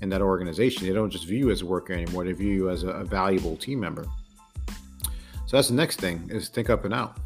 in 0.01 0.09
that 0.09 0.23
organization. 0.23 0.87
They 0.87 0.95
don't 0.95 1.11
just 1.11 1.27
view 1.27 1.39
you 1.39 1.51
as 1.51 1.63
a 1.63 1.67
worker 1.67 1.93
anymore, 1.93 2.25
they 2.25 2.33
view 2.33 2.53
you 2.53 2.71
as 2.71 2.83
a, 2.83 2.89
a 2.89 3.05
valuable 3.05 3.57
team 3.57 3.81
member. 3.81 4.07
So 5.47 5.57
that's 5.57 5.69
the 5.69 5.75
next 5.75 6.01
thing 6.01 6.29
is 6.31 6.49
think 6.49 6.71
up 6.71 6.85
and 6.85 6.93
out. 6.93 7.19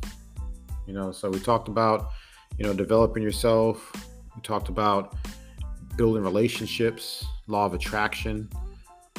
You 0.86 0.92
know, 0.92 1.10
so 1.10 1.30
we 1.30 1.40
talked 1.40 1.68
about, 1.68 2.10
you 2.58 2.66
know, 2.66 2.74
developing 2.74 3.22
yourself. 3.22 3.92
We 4.36 4.42
talked 4.42 4.68
about 4.68 5.16
building 5.96 6.22
relationships, 6.22 7.24
law 7.46 7.64
of 7.66 7.74
attraction. 7.74 8.48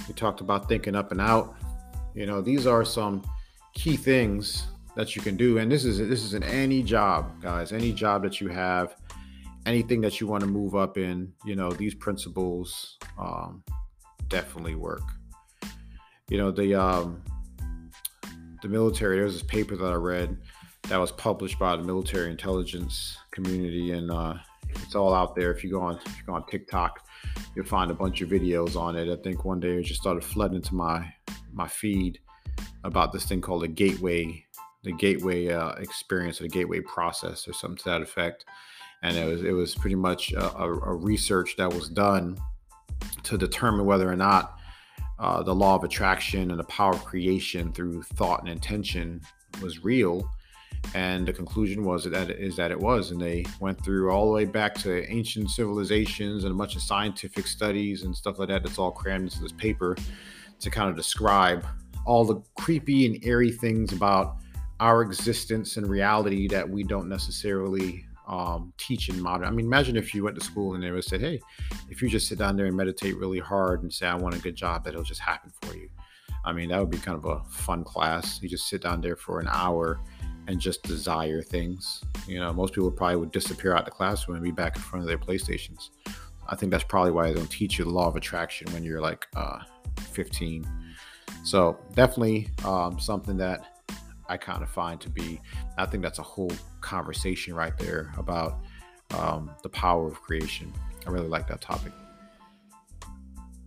We 0.08 0.14
talked 0.14 0.42
about 0.42 0.68
thinking 0.70 0.96
up 0.96 1.12
and 1.12 1.20
out. 1.20 1.56
You 2.14 2.26
know, 2.26 2.42
these 2.42 2.68
are 2.68 2.86
some 2.86 3.24
key 3.74 3.98
things 3.98 4.68
that 4.96 5.16
you 5.16 5.22
can 5.22 5.36
do. 5.38 5.58
And 5.58 5.72
this 5.72 5.86
is 5.86 5.98
this 5.98 6.24
is 6.24 6.34
in 6.34 6.44
any 6.44 6.84
job, 6.84 7.42
guys, 7.42 7.72
any 7.72 7.94
job 7.94 8.22
that 8.24 8.40
you 8.40 8.50
have. 8.50 8.96
anything 9.66 10.02
that 10.02 10.20
you 10.20 10.28
want 10.28 10.42
to 10.42 10.48
move 10.48 10.76
up 10.76 10.98
in, 10.98 11.32
you 11.46 11.56
know, 11.56 11.72
these 11.72 11.94
principles 11.94 12.98
um, 13.20 13.64
definitely 14.28 14.76
work. 14.76 15.04
You 16.30 16.38
know, 16.38 16.52
the 16.52 16.76
um, 16.76 17.22
the 18.62 18.68
military. 18.68 19.18
There's 19.18 19.34
this 19.34 19.44
paper 19.44 19.76
that 19.76 19.92
I 19.92 19.96
read 19.96 20.38
that 20.88 20.98
was 20.98 21.12
published 21.12 21.60
by 21.60 21.76
the 21.76 21.84
military 21.84 22.32
intelligence 22.32 23.18
community, 23.32 23.92
and 23.92 24.12
uh, 24.12 24.36
it's 24.70 24.96
all 24.96 25.14
out 25.14 25.36
there. 25.36 25.52
If 25.52 25.64
you 25.64 25.72
go 25.72 25.82
on, 25.82 25.98
if 26.06 26.18
you 26.18 26.24
go 26.26 26.34
on 26.34 26.46
TikTok, 26.48 27.06
you'll 27.56 27.66
find 27.66 27.92
a 27.92 27.96
bunch 27.96 28.22
of 28.22 28.30
videos 28.30 28.76
on 28.76 28.96
it. 28.96 29.12
I 29.12 29.22
think 29.22 29.46
one 29.46 29.60
day 29.60 29.78
it 29.78 29.84
just 29.84 30.02
started 30.02 30.24
flooding 30.24 30.58
into 30.58 30.76
my 30.76 31.14
my 31.54 31.68
feed 31.68 32.20
about 32.84 33.12
this 33.14 33.26
thing 33.26 33.42
called 33.42 33.64
the 33.64 33.68
gateway, 33.68 34.46
the 34.84 34.94
gateway 34.94 35.50
uh, 35.50 35.72
experience 35.74 36.40
or 36.40 36.44
the 36.44 36.50
gateway 36.50 36.80
process 36.80 37.48
or 37.48 37.54
something 37.54 37.78
to 37.78 37.86
that 37.86 38.02
effect. 38.02 38.46
And 39.04 39.18
it 39.18 39.26
was 39.26 39.44
it 39.44 39.54
was 39.54 39.76
pretty 39.76 39.96
much 39.96 40.32
a, 40.34 40.58
a, 40.58 40.68
a 40.68 40.96
research 40.96 41.56
that 41.58 41.74
was 41.74 41.90
done 41.90 42.38
to 43.24 43.38
determine 43.38 43.86
whether 43.86 44.12
or 44.12 44.16
not 44.16 44.60
uh, 45.22 45.44
the 45.44 45.54
law 45.54 45.76
of 45.76 45.84
attraction 45.84 46.50
and 46.50 46.60
the 46.60 46.66
power 46.66 46.94
of 46.94 47.06
creation 47.06 47.72
through 47.72 48.02
thought 48.02 48.40
and 48.40 48.50
intention 48.50 49.22
was 49.62 49.84
real. 49.84 50.28
And 50.96 51.28
the 51.28 51.34
conclusion 51.34 51.86
was 51.86 52.06
that 52.06 52.32
it 52.32 52.40
is 52.40 52.56
that 52.56 52.72
it 52.72 52.80
was. 52.80 53.12
And 53.12 53.22
they 53.22 53.46
went 53.60 53.84
through 53.86 54.10
all 54.10 54.26
the 54.26 54.32
way 54.32 54.46
back 54.46 54.74
to 54.80 55.08
ancient 55.12 55.52
civilizations 55.52 56.44
and 56.44 56.52
a 56.52 56.56
bunch 56.56 56.76
of 56.76 56.82
scientific 56.82 57.46
studies 57.46 58.02
and 58.02 58.16
stuff 58.16 58.40
like 58.40 58.48
that. 58.48 58.64
That's 58.64 58.80
all 58.80 58.92
crammed 58.92 59.26
into 59.26 59.44
this 59.44 59.52
paper 59.52 59.96
to 60.60 60.70
kind 60.72 60.90
of 60.90 60.96
describe 60.96 61.64
all 62.04 62.26
the 62.26 62.42
creepy 62.58 63.06
and 63.06 63.24
airy 63.24 63.52
things 63.52 63.94
about 63.94 64.38
our 64.80 65.04
existence 65.04 65.78
and 65.78 65.88
reality 65.88 66.48
that 66.48 66.68
we 66.68 66.84
don't 66.84 67.08
necessarily 67.08 68.08
um, 68.32 68.72
teach 68.78 69.12
modern. 69.12 69.46
I 69.48 69.52
mean, 69.52 69.66
imagine 69.66 69.98
if 69.98 70.16
you 70.16 70.24
went 70.24 70.40
to 70.40 70.46
school 70.46 70.74
and 70.74 70.82
they 70.82 70.90
would 70.90 71.04
say, 71.04 71.20
"Hey, 71.20 71.40
if 71.90 72.02
you 72.02 72.10
just 72.10 72.28
sit 72.28 72.40
down 72.40 72.56
there 72.56 72.66
and 72.66 72.76
meditate 72.76 73.18
really 73.18 73.40
hard 73.40 73.84
and 73.84 73.94
say 73.94 74.08
I 74.08 74.16
want 74.16 74.36
a 74.36 74.40
good 74.40 74.56
job, 74.56 74.86
that'll 74.86 75.04
just 75.04 75.20
happen 75.20 75.52
for 75.62 75.76
you." 75.76 75.90
I 76.46 76.54
mean, 76.54 76.70
that 76.70 76.80
would 76.80 76.90
be 76.90 76.98
kind 76.98 77.18
of 77.18 77.26
a 77.26 77.44
fun 77.50 77.84
class. 77.84 78.42
You 78.42 78.50
just 78.50 78.68
sit 78.68 78.82
down 78.82 79.02
there 79.02 79.18
for 79.18 79.40
an 79.40 79.48
hour 79.52 80.00
and 80.48 80.60
just 80.60 80.82
desire 80.84 81.42
things. 81.42 82.04
You 82.26 82.40
know, 82.40 82.52
most 82.54 82.74
people 82.74 82.90
probably 82.90 83.18
would 83.18 83.32
disappear 83.32 83.76
out 83.76 83.86
the 83.86 83.92
classroom 83.92 84.38
and 84.38 84.44
be 84.44 84.52
back 84.52 84.76
in 84.78 84.82
front 84.82 85.04
of 85.04 85.08
their 85.08 85.18
PlayStations. 85.18 85.90
I 86.48 86.56
think 86.56 86.72
that's 86.72 86.86
probably 86.86 87.12
why 87.12 87.28
they 87.28 87.36
don't 87.36 87.52
teach 87.52 87.78
you 87.78 87.86
the 87.86 87.92
law 87.92 88.08
of 88.08 88.16
attraction 88.16 88.72
when 88.74 88.84
you're 88.84 89.02
like 89.02 89.28
uh, 89.36 89.60
15. 90.00 90.66
So 91.44 91.78
definitely 91.96 92.50
um, 92.66 93.00
something 93.00 93.38
that 93.38 93.81
I 94.32 94.38
kind 94.38 94.64
of 94.64 94.70
find 94.70 95.00
to 95.02 95.10
be, 95.10 95.42
I 95.78 95.86
think 95.86 96.02
that's 96.02 96.20
a 96.20 96.24
whole 96.24 96.54
conversation 96.80 97.54
right 97.54 97.78
there 97.78 98.14
about 98.18 98.60
um, 99.14 99.52
the 99.62 99.68
power 99.68 100.08
of 100.08 100.22
creation. 100.22 100.72
I 101.06 101.10
really 101.10 101.28
like 101.28 101.50
that 101.50 101.60
topic. 101.60 101.92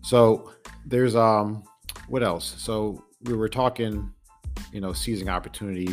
So 0.01 0.51
there's 0.87 1.15
um 1.17 1.65
what 2.09 2.23
else? 2.23 2.55
So 2.59 3.05
we 3.25 3.35
were 3.35 3.49
talking, 3.49 4.11
you 4.73 4.81
know, 4.81 4.93
seizing 4.95 5.29
opportunity, 5.29 5.89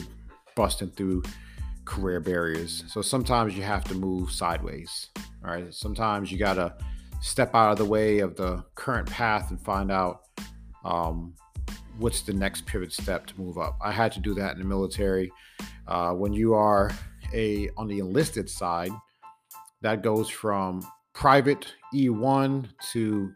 busting 0.56 0.92
through 0.92 1.24
career 1.84 2.22
barriers. 2.22 2.86
So 2.88 3.02
sometimes 3.02 3.58
you 3.58 3.64
have 3.64 3.84
to 3.86 3.94
move 3.94 4.32
sideways. 4.32 5.10
All 5.44 5.52
right. 5.52 5.74
Sometimes 5.74 6.32
you 6.32 6.38
gotta 6.38 6.76
step 7.22 7.54
out 7.56 7.72
of 7.74 7.78
the 7.78 7.86
way 7.86 8.20
of 8.20 8.36
the 8.36 8.64
current 8.76 9.10
path 9.10 9.52
and 9.52 9.60
find 9.60 9.92
out 9.92 10.22
um, 10.86 11.34
what's 11.98 12.22
the 12.22 12.34
next 12.34 12.66
pivot 12.66 12.92
step 12.94 13.26
to 13.28 13.40
move 13.40 13.58
up. 13.58 13.78
I 13.82 13.92
had 13.92 14.12
to 14.14 14.20
do 14.20 14.34
that 14.36 14.54
in 14.54 14.60
the 14.60 14.66
military. 14.66 15.32
Uh, 15.88 16.14
when 16.14 16.34
you 16.34 16.54
are 16.54 16.92
a 17.34 17.70
on 17.78 17.88
the 17.88 18.00
enlisted 18.00 18.50
side, 18.50 18.92
that 19.82 20.04
goes 20.04 20.30
from 20.30 20.86
private 21.14 21.74
E1 21.94 22.68
to 22.92 23.34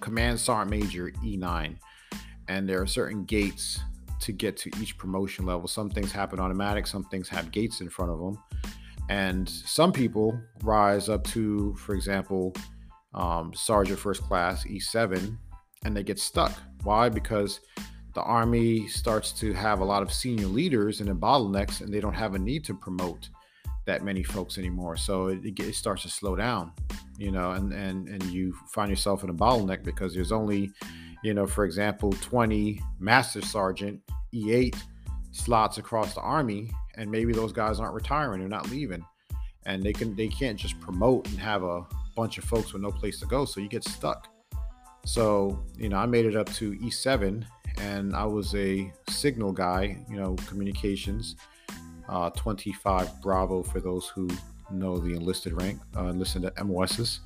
command 0.00 0.40
sergeant 0.40 0.70
major 0.70 1.10
E9, 1.24 1.76
and 2.48 2.68
there 2.68 2.80
are 2.80 2.86
certain 2.86 3.24
gates 3.24 3.80
to 4.20 4.32
get 4.32 4.56
to 4.58 4.70
each 4.80 4.96
promotion 4.98 5.46
level. 5.46 5.66
Some 5.66 5.90
things 5.90 6.12
happen 6.12 6.38
automatic, 6.40 6.86
some 6.86 7.04
things 7.04 7.28
have 7.28 7.50
gates 7.50 7.80
in 7.80 7.88
front 7.88 8.10
of 8.10 8.18
them, 8.18 8.38
and 9.08 9.48
some 9.48 9.92
people 9.92 10.38
rise 10.62 11.08
up 11.08 11.24
to, 11.28 11.74
for 11.74 11.94
example, 11.94 12.54
um, 13.14 13.52
sergeant 13.54 13.98
first 13.98 14.22
class 14.22 14.64
E7, 14.64 15.36
and 15.84 15.96
they 15.96 16.02
get 16.02 16.18
stuck. 16.18 16.52
Why? 16.82 17.08
Because 17.08 17.60
the 18.14 18.22
army 18.22 18.88
starts 18.88 19.32
to 19.32 19.52
have 19.52 19.80
a 19.80 19.84
lot 19.84 20.02
of 20.02 20.12
senior 20.12 20.46
leaders 20.46 21.00
and 21.00 21.08
then 21.08 21.16
bottlenecks, 21.16 21.80
and 21.80 21.92
they 21.92 22.00
don't 22.00 22.14
have 22.14 22.34
a 22.34 22.38
need 22.38 22.64
to 22.64 22.74
promote 22.74 23.28
that 23.86 24.04
many 24.04 24.22
folks 24.22 24.58
anymore. 24.58 24.96
So 24.96 25.28
it, 25.28 25.40
it 25.44 25.74
starts 25.74 26.02
to 26.02 26.08
slow 26.08 26.36
down, 26.36 26.72
you 27.18 27.30
know, 27.30 27.52
and 27.52 27.72
and 27.72 28.08
and 28.08 28.22
you 28.24 28.54
find 28.68 28.90
yourself 28.90 29.24
in 29.24 29.30
a 29.30 29.34
bottleneck 29.34 29.84
because 29.84 30.14
there's 30.14 30.32
only, 30.32 30.72
you 31.22 31.34
know, 31.34 31.46
for 31.46 31.64
example, 31.64 32.12
20 32.12 32.80
master 32.98 33.40
sergeant 33.40 34.00
E8 34.34 34.76
slots 35.32 35.78
across 35.78 36.14
the 36.14 36.20
army, 36.20 36.70
and 36.96 37.10
maybe 37.10 37.32
those 37.32 37.52
guys 37.52 37.80
aren't 37.80 37.94
retiring, 37.94 38.40
they're 38.40 38.48
not 38.48 38.70
leaving, 38.70 39.04
and 39.66 39.82
they 39.82 39.92
can 39.92 40.14
they 40.16 40.28
can't 40.28 40.58
just 40.58 40.80
promote 40.80 41.28
and 41.28 41.38
have 41.38 41.62
a 41.62 41.86
bunch 42.16 42.38
of 42.38 42.44
folks 42.44 42.72
with 42.72 42.82
no 42.82 42.90
place 42.90 43.20
to 43.20 43.26
go, 43.26 43.44
so 43.44 43.60
you 43.60 43.68
get 43.68 43.84
stuck. 43.84 44.28
So 45.04 45.64
you 45.78 45.88
know, 45.88 45.96
I 45.96 46.06
made 46.06 46.26
it 46.26 46.36
up 46.36 46.52
to 46.54 46.72
E7 46.72 47.44
and 47.78 48.14
I 48.14 48.24
was 48.24 48.54
a 48.54 48.92
signal 49.08 49.52
guy, 49.52 49.98
you 50.08 50.16
know, 50.16 50.36
communications, 50.46 51.36
uh, 52.08 52.30
25 52.30 53.22
Bravo 53.22 53.62
for 53.62 53.80
those 53.80 54.08
who 54.08 54.28
know 54.70 54.98
the 54.98 55.14
enlisted 55.14 55.52
rank, 55.54 55.80
uh, 55.96 56.06
enlisted 56.06 56.50
MOSs. 56.64 57.20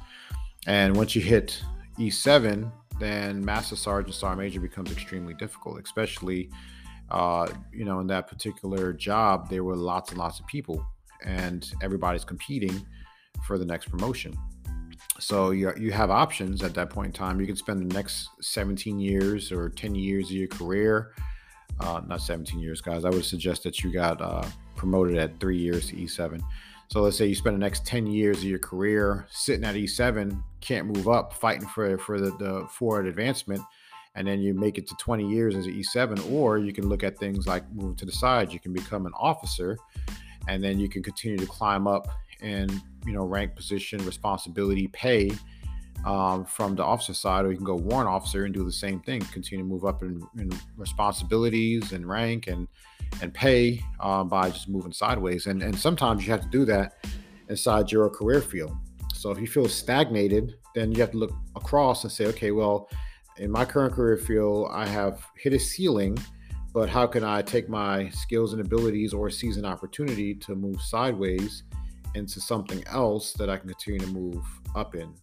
And 0.67 0.97
once 0.97 1.15
you 1.15 1.23
hit 1.23 1.63
E7, 1.99 2.71
then 3.01 3.45
Master 3.45 3.77
Sergeant 3.77 4.15
Sergeant 4.15 4.41
Major 4.41 4.61
becomes 4.61 4.93
extremely 4.93 5.35
difficult, 5.35 5.81
especially, 5.83 6.51
uh, 7.11 7.49
you 7.73 7.85
know, 7.85 8.01
in 8.01 8.07
that 8.07 8.29
particular 8.29 8.93
job, 8.93 9.51
there 9.51 9.65
were 9.65 9.77
lots 9.77 10.11
and 10.11 10.19
lots 10.19 10.41
of 10.41 10.47
people, 10.47 10.87
and 11.25 11.73
everybody's 11.83 12.25
competing 12.25 12.87
for 13.47 13.59
the 13.59 13.65
next 13.65 13.91
promotion. 13.91 14.37
So 15.21 15.51
you 15.51 15.73
you 15.79 15.93
have 15.93 16.11
options 16.11 16.63
at 16.63 16.75
that 16.75 16.91
point 16.91 17.07
in 17.07 17.13
time. 17.13 17.41
You 17.41 17.47
can 17.47 17.57
spend 17.57 17.89
the 17.89 17.95
next 17.95 18.29
17 18.41 18.99
years 18.99 19.53
or 19.53 19.69
10 19.71 19.95
years 19.95 20.27
of 20.27 20.33
your 20.33 20.49
career. 20.49 21.13
Uh, 21.81 22.01
not 22.07 22.21
17 22.21 22.61
years, 22.61 22.81
guys. 22.81 23.05
I 23.05 23.11
would 23.11 23.25
suggest 23.25 23.63
that 23.65 23.83
you 23.83 23.93
got 23.93 24.21
uh, 24.21 24.45
promoted 24.77 25.17
at 25.17 25.39
three 25.41 25.59
years 25.59 25.89
to 25.89 25.97
E7. 25.97 26.41
So 26.89 27.01
let's 27.01 27.17
say 27.17 27.27
you 27.27 27.35
spend 27.35 27.57
the 27.57 27.61
next 27.61 27.87
10 27.87 28.07
years 28.07 28.39
of 28.39 28.45
your 28.45 28.59
career 28.59 29.27
sitting 29.31 29.65
at 29.65 29.75
E7, 29.75 30.41
can't 30.61 30.87
move 30.87 31.09
up, 31.09 31.33
fighting 31.33 31.67
for 31.67 31.97
for 31.99 32.21
the, 32.21 32.31
the 32.39 32.67
forward 32.71 33.07
advancement, 33.07 33.63
and 34.15 34.27
then 34.27 34.41
you 34.41 34.55
make 34.55 34.79
it 34.79 34.87
to 34.89 34.95
20 34.97 35.29
years 35.29 35.57
as 35.57 35.67
an 35.67 35.75
E7. 35.75 36.31
Or 36.31 36.59
you 36.59 36.73
can 36.73 36.89
look 36.89 37.03
at 37.03 37.19
things 37.19 37.47
like 37.47 37.65
moving 37.73 37.97
to 37.97 38.05
the 38.05 38.13
side. 38.13 38.53
You 38.53 38.61
can 38.61 38.73
become 38.73 39.07
an 39.07 39.13
officer, 39.19 39.77
and 40.49 40.63
then 40.63 40.79
you 40.79 40.89
can 40.89 41.03
continue 41.03 41.39
to 41.39 41.47
climb 41.47 41.87
up 41.87 42.09
and 42.45 42.71
you 43.07 43.13
know 43.13 43.25
rank, 43.25 43.57
position, 43.57 44.05
responsibility, 44.05 44.87
pay 44.89 45.33
um, 46.05 46.45
from 46.45 46.77
the 46.77 46.85
officer 46.85 47.15
side, 47.15 47.45
or 47.45 47.51
you 47.51 47.57
can 47.57 47.65
go 47.65 47.75
warrant 47.75 48.09
officer 48.09 48.45
and 48.45 48.53
do 48.53 48.65
the 48.65 48.73
same 48.73 49.01
thing, 49.01 49.21
continue 49.33 49.65
to 49.65 49.69
move 49.69 49.85
up 49.85 50.03
in, 50.03 50.23
in 50.39 50.53
responsibilities 50.77 51.93
and 51.93 52.07
rank 52.07 52.47
and 52.47 52.69
and 53.23 53.33
pay 53.33 53.83
uh, 54.01 54.23
by 54.23 54.51
just 54.51 54.69
moving 54.69 54.93
sideways. 54.93 55.47
And 55.47 55.63
and 55.63 55.77
sometimes 55.77 56.27
you 56.27 56.33
have 56.33 56.43
to 56.43 56.51
do 56.51 56.65
that 56.67 57.05
inside 57.49 57.91
your 57.91 58.09
career 58.11 58.43
field. 58.43 58.77
So 59.15 59.31
if 59.31 59.39
you 59.39 59.47
feel 59.47 59.69
stagnated, 59.69 60.55
then 60.75 60.93
you 60.93 61.01
have 61.01 61.13
to 61.13 61.19
look 61.19 61.33
across 61.57 62.05
and 62.05 62.13
say, 62.13 62.27
okay, 62.27 62.51
well, 62.51 62.91
in 63.39 63.51
my 63.51 63.65
current 63.65 63.95
career 63.95 64.19
field, 64.19 64.69
I 64.71 64.87
have 64.87 65.25
hit 65.37 65.55
a 65.55 65.59
ceiling 65.59 66.19
but 66.75 66.89
how 66.89 67.07
can 67.07 67.23
I 67.23 67.41
take 67.41 67.69
my 67.69 68.09
skills 68.09 68.53
and 68.53 68.61
abilities 68.61 69.15
or 69.15 69.31
seize 69.31 69.57
an 69.57 69.65
opportunity 69.65 70.35
to 70.35 70.57
move 70.57 70.83
sideways 70.83 71.63
into 72.15 72.41
something 72.41 72.85
else 72.87 73.33
that 73.35 73.51
I 73.51 73.57
can 73.57 73.69
continue 73.69 74.01
to 74.01 74.07
move 74.09 74.45
up 74.75 74.95
in. 74.95 75.15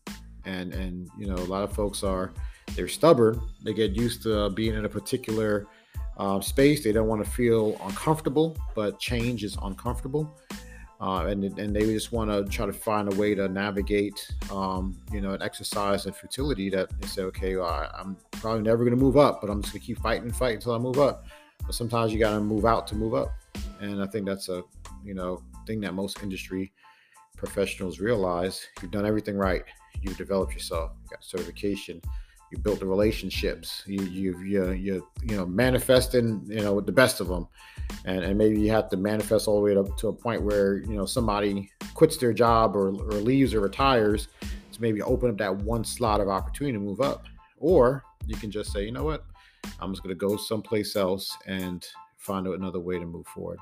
And 0.46 0.74
and 0.74 1.10
you 1.18 1.28
know, 1.28 1.36
a 1.36 1.46
lot 1.46 1.64
of 1.64 1.74
folks 1.74 2.04
are 2.04 2.32
they're 2.76 2.88
stubborn. 2.88 3.42
They 3.64 3.74
get 3.74 3.92
used 3.92 4.24
to 4.24 4.50
being 4.50 4.76
in 4.76 4.86
a 4.86 4.90
particular 4.90 5.68
uh, 6.18 6.40
space. 6.42 6.84
They 6.84 6.92
don't 6.92 7.08
want 7.08 7.24
to 7.24 7.30
feel 7.30 7.78
uncomfortable, 7.84 8.58
but 8.76 9.00
change 9.00 9.44
is 9.44 9.58
uncomfortable. 9.62 10.36
Uh, 11.00 11.26
and 11.26 11.44
and 11.58 11.76
they 11.76 11.82
just 11.82 12.12
want 12.12 12.30
to 12.30 12.46
try 12.52 12.68
to 12.68 12.74
find 12.74 13.12
a 13.12 13.16
way 13.16 13.34
to 13.34 13.50
navigate, 13.50 14.32
um, 14.52 14.96
you 15.12 15.20
know, 15.20 15.32
an 15.32 15.42
exercise 15.42 16.06
and 16.06 16.16
futility 16.16 16.70
that 16.70 16.90
they 17.02 17.08
say, 17.08 17.24
okay, 17.24 17.56
well, 17.56 17.66
I, 17.68 18.00
am 18.00 18.18
probably 18.34 18.62
never 18.62 18.84
going 18.84 18.96
to 18.96 19.04
move 19.04 19.18
up, 19.18 19.42
but 19.42 19.50
I'm 19.50 19.64
just 19.64 19.74
going 19.74 19.82
to 19.82 19.88
keep 19.88 19.98
fighting 19.98 20.26
and 20.26 20.36
fighting 20.36 20.58
until 20.58 20.76
I 20.76 20.78
move 20.78 21.00
up. 21.00 21.26
But 21.66 21.74
sometimes 21.74 22.14
you 22.14 22.20
got 22.20 22.34
to 22.34 22.40
move 22.40 22.66
out 22.66 22.86
to 22.88 22.96
move 22.96 23.16
up, 23.16 23.32
and 23.80 24.00
I 24.02 24.06
think 24.06 24.28
that's 24.28 24.48
a 24.50 24.62
you 25.04 25.16
know 25.16 25.42
thing 25.66 25.82
that 25.82 25.94
most 25.94 26.22
industry 26.24 26.72
professionals 27.38 28.00
realize 28.00 28.68
you've 28.82 28.92
done 28.92 29.06
everything 29.06 29.36
right. 29.36 29.64
You've 30.02 30.18
developed 30.18 30.54
yourself, 30.54 30.92
you 31.04 31.10
got 31.10 31.24
certification, 31.24 32.02
you 32.52 32.58
built 32.58 32.80
the 32.80 32.86
relationships, 32.86 33.84
you 33.88 34.02
you 34.04 34.40
you 34.40 34.72
you 34.72 35.08
you 35.24 35.38
know 35.38 35.46
manifesting 35.46 36.44
you 36.48 36.62
know 36.62 36.74
with 36.76 36.86
the 36.86 36.92
best 36.92 37.20
of 37.22 37.28
them, 37.28 37.48
and 38.06 38.24
and 38.24 38.38
maybe 38.38 38.60
you 38.60 38.70
have 38.72 38.90
to 38.90 38.98
manifest 38.98 39.48
all 39.48 39.56
the 39.56 39.62
way 39.62 39.76
up 39.76 39.98
to 39.98 40.10
a 40.10 40.14
point 40.14 40.44
where 40.44 40.78
you 40.78 40.96
know 40.96 41.06
somebody 41.06 41.72
quits 41.94 42.18
their 42.18 42.34
job 42.34 42.76
or 42.76 42.90
or 42.90 43.14
leaves 43.14 43.54
or 43.54 43.62
retires 43.62 44.28
to 44.72 44.82
maybe 44.82 45.02
open 45.02 45.30
up 45.30 45.38
that 45.38 45.56
one 45.56 45.84
slot 45.84 46.20
of 46.20 46.28
opportunity 46.28 46.78
to 46.78 46.84
move 46.84 47.02
up, 47.02 47.26
or 47.58 48.04
you 48.28 48.36
can 48.36 48.52
just 48.52 48.72
say, 48.72 48.84
you 48.84 48.92
know 48.92 49.04
what, 49.04 49.26
I'm 49.80 49.92
just 49.92 50.04
going 50.04 50.16
to 50.16 50.20
go 50.20 50.38
someplace 50.38 50.96
else 50.96 51.36
and 51.48 51.86
find 52.18 52.48
another 52.48 52.80
way 52.80 53.00
to 53.00 53.06
move 53.06 53.28
forward. 53.28 53.60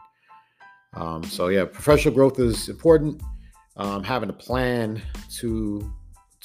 Um, 0.94 1.24
so 1.24 1.48
yeah, 1.48 1.66
professional 1.66 2.14
growth 2.14 2.40
is 2.40 2.70
important. 2.70 3.22
Um, 3.78 4.04
having 4.04 4.30
a 4.30 4.34
plan 4.34 5.02
to 5.38 5.94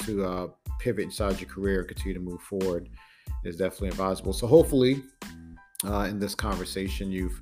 to 0.04 0.24
uh, 0.24 0.46
pivot 0.78 1.04
inside 1.04 1.40
your 1.40 1.48
career 1.48 1.84
continue 1.84 2.14
to 2.14 2.20
move 2.20 2.40
forward 2.42 2.88
is 3.44 3.56
definitely 3.56 3.88
advisable. 3.88 4.32
So 4.32 4.46
hopefully, 4.46 5.02
uh, 5.84 6.06
in 6.10 6.18
this 6.18 6.34
conversation, 6.34 7.10
you've 7.10 7.40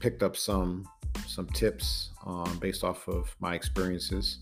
picked 0.00 0.22
up 0.22 0.36
some 0.36 0.86
some 1.26 1.46
tips 1.48 2.10
um, 2.26 2.58
based 2.60 2.84
off 2.84 3.08
of 3.08 3.34
my 3.40 3.54
experiences, 3.54 4.38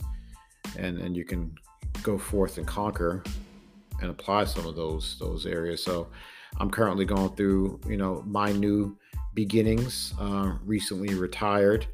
and 0.77 0.99
and 0.99 1.17
you 1.17 1.25
can 1.25 1.55
go 2.03 2.19
forth 2.19 2.59
and 2.59 2.67
conquer 2.67 3.23
and 4.01 4.11
apply 4.11 4.45
some 4.45 4.67
of 4.67 4.77
those 4.77 5.19
those 5.19 5.47
areas. 5.47 5.83
So 5.83 6.09
I'm 6.59 6.71
currently 6.71 7.05
going 7.05 7.35
through 7.37 7.81
you 7.89 7.97
know 7.97 8.23
my 8.27 8.53
new 8.53 8.97
beginnings. 9.35 10.15
Uh, 10.21 10.55
recently 10.65 11.15
retired 11.15 11.87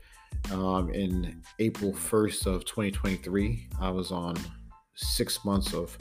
um, 0.53 0.91
in 0.91 1.41
April 1.59 1.93
1st 1.93 2.47
of 2.47 2.65
2023. 2.65 3.69
I 3.81 3.91
was 3.91 4.13
on 4.13 4.37
six 4.95 5.45
months 5.45 5.75
of 5.75 5.97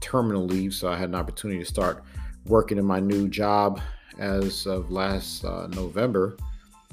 terminal 0.00 0.44
leave, 0.44 0.74
so 0.74 0.88
I 0.88 0.96
had 0.96 1.08
an 1.08 1.14
opportunity 1.14 1.60
to 1.60 1.64
start 1.64 2.04
working 2.46 2.78
in 2.78 2.84
my 2.84 3.00
new 3.00 3.28
job 3.28 3.80
as 4.18 4.66
of 4.66 4.90
last 4.90 5.44
uh, 5.44 5.66
November, 5.68 6.36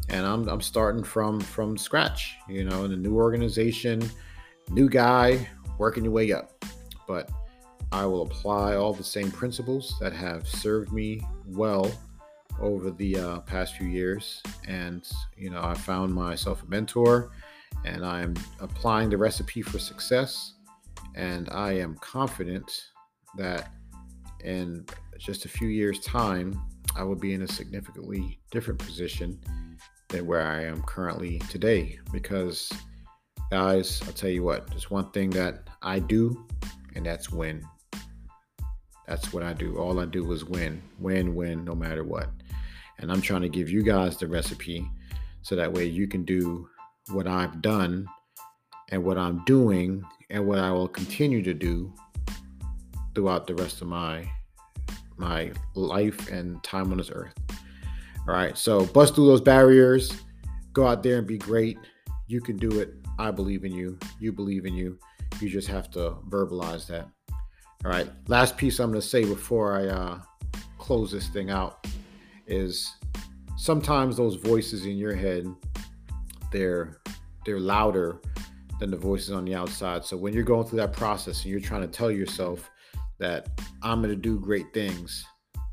and 0.09 0.25
I'm, 0.25 0.47
I'm 0.47 0.61
starting 0.61 1.03
from 1.03 1.39
from 1.39 1.77
scratch. 1.77 2.35
You 2.49 2.63
know, 2.63 2.85
in 2.85 2.93
a 2.93 2.97
new 2.97 3.15
organization, 3.15 4.01
new 4.69 4.89
guy, 4.89 5.47
working 5.77 6.03
your 6.03 6.13
way 6.13 6.31
up. 6.31 6.63
But 7.07 7.29
I 7.91 8.05
will 8.05 8.21
apply 8.23 8.75
all 8.75 8.93
the 8.93 9.03
same 9.03 9.31
principles 9.31 9.95
that 9.99 10.13
have 10.13 10.47
served 10.47 10.93
me 10.93 11.21
well 11.45 11.91
over 12.61 12.91
the 12.91 13.17
uh, 13.17 13.39
past 13.41 13.75
few 13.75 13.87
years. 13.87 14.41
And, 14.67 15.07
you 15.35 15.49
know, 15.49 15.61
I 15.61 15.73
found 15.73 16.13
myself 16.13 16.63
a 16.63 16.65
mentor 16.67 17.31
and 17.85 18.05
I'm 18.05 18.35
applying 18.59 19.09
the 19.09 19.17
recipe 19.17 19.61
for 19.61 19.79
success. 19.79 20.53
And 21.15 21.49
I 21.49 21.73
am 21.73 21.95
confident 21.95 22.71
that 23.37 23.71
in 24.43 24.85
just 25.17 25.45
a 25.45 25.49
few 25.49 25.67
years' 25.67 25.99
time, 25.99 26.59
I 26.95 27.03
will 27.03 27.15
be 27.15 27.33
in 27.33 27.41
a 27.41 27.47
significantly 27.47 28.39
different 28.51 28.79
position 28.79 29.39
than 30.09 30.25
where 30.25 30.45
I 30.45 30.63
am 30.63 30.81
currently 30.83 31.39
today. 31.49 31.99
Because, 32.11 32.71
guys, 33.49 34.01
I'll 34.05 34.13
tell 34.13 34.29
you 34.29 34.43
what, 34.43 34.67
there's 34.67 34.89
one 34.89 35.11
thing 35.11 35.29
that 35.31 35.67
I 35.81 35.99
do, 35.99 36.45
and 36.95 37.05
that's 37.05 37.31
win. 37.31 37.65
That's 39.07 39.33
what 39.33 39.43
I 39.43 39.53
do. 39.53 39.77
All 39.77 39.99
I 39.99 40.05
do 40.05 40.31
is 40.31 40.45
win, 40.45 40.81
win, 40.99 41.35
win, 41.35 41.65
no 41.65 41.75
matter 41.75 42.03
what. 42.03 42.29
And 43.01 43.11
I'm 43.11 43.21
trying 43.21 43.41
to 43.41 43.49
give 43.49 43.69
you 43.69 43.83
guys 43.83 44.17
the 44.17 44.27
recipe 44.27 44.87
so 45.41 45.55
that 45.55 45.73
way 45.73 45.85
you 45.85 46.07
can 46.07 46.23
do 46.23 46.69
what 47.09 47.27
I've 47.27 47.61
done 47.61 48.07
and 48.89 49.03
what 49.03 49.17
I'm 49.17 49.43
doing 49.45 50.03
and 50.29 50.45
what 50.45 50.59
I 50.59 50.71
will 50.71 50.87
continue 50.87 51.41
to 51.41 51.53
do 51.53 51.91
throughout 53.15 53.47
the 53.47 53.55
rest 53.55 53.81
of 53.81 53.87
my 53.87 54.29
my 55.17 55.51
life 55.75 56.31
and 56.31 56.63
time 56.63 56.91
on 56.91 56.97
this 56.97 57.11
earth. 57.13 57.33
All 58.27 58.33
right, 58.33 58.57
so 58.57 58.85
bust 58.87 59.15
through 59.15 59.27
those 59.27 59.41
barriers, 59.41 60.11
go 60.73 60.87
out 60.87 61.03
there 61.03 61.17
and 61.17 61.27
be 61.27 61.37
great. 61.37 61.77
You 62.27 62.41
can 62.41 62.57
do 62.57 62.79
it. 62.79 62.93
I 63.19 63.29
believe 63.29 63.65
in 63.65 63.71
you. 63.71 63.99
You 64.19 64.31
believe 64.31 64.65
in 64.65 64.73
you. 64.73 64.97
You 65.39 65.49
just 65.49 65.67
have 65.67 65.91
to 65.91 66.17
verbalize 66.29 66.87
that. 66.87 67.07
All 67.83 67.91
right, 67.91 68.07
last 68.27 68.57
piece 68.57 68.79
I'm 68.79 68.89
going 68.89 69.01
to 69.01 69.07
say 69.07 69.25
before 69.25 69.75
I 69.75 69.87
uh, 69.87 70.19
close 70.77 71.11
this 71.11 71.27
thing 71.27 71.49
out 71.49 71.85
is 72.51 72.93
sometimes 73.57 74.17
those 74.17 74.35
voices 74.35 74.85
in 74.85 74.97
your 74.97 75.15
head 75.15 75.45
they're 76.51 76.97
they're 77.45 77.59
louder 77.59 78.21
than 78.79 78.91
the 78.91 78.97
voices 78.97 79.31
on 79.31 79.45
the 79.45 79.55
outside. 79.55 80.03
So 80.03 80.17
when 80.17 80.33
you're 80.33 80.43
going 80.43 80.67
through 80.67 80.79
that 80.79 80.93
process 80.93 81.43
and 81.43 81.51
you're 81.51 81.59
trying 81.59 81.81
to 81.81 81.87
tell 81.87 82.11
yourself 82.11 82.69
that 83.19 83.47
I'm 83.81 84.01
going 84.01 84.13
to 84.13 84.19
do 84.19 84.39
great 84.39 84.73
things, 84.73 85.23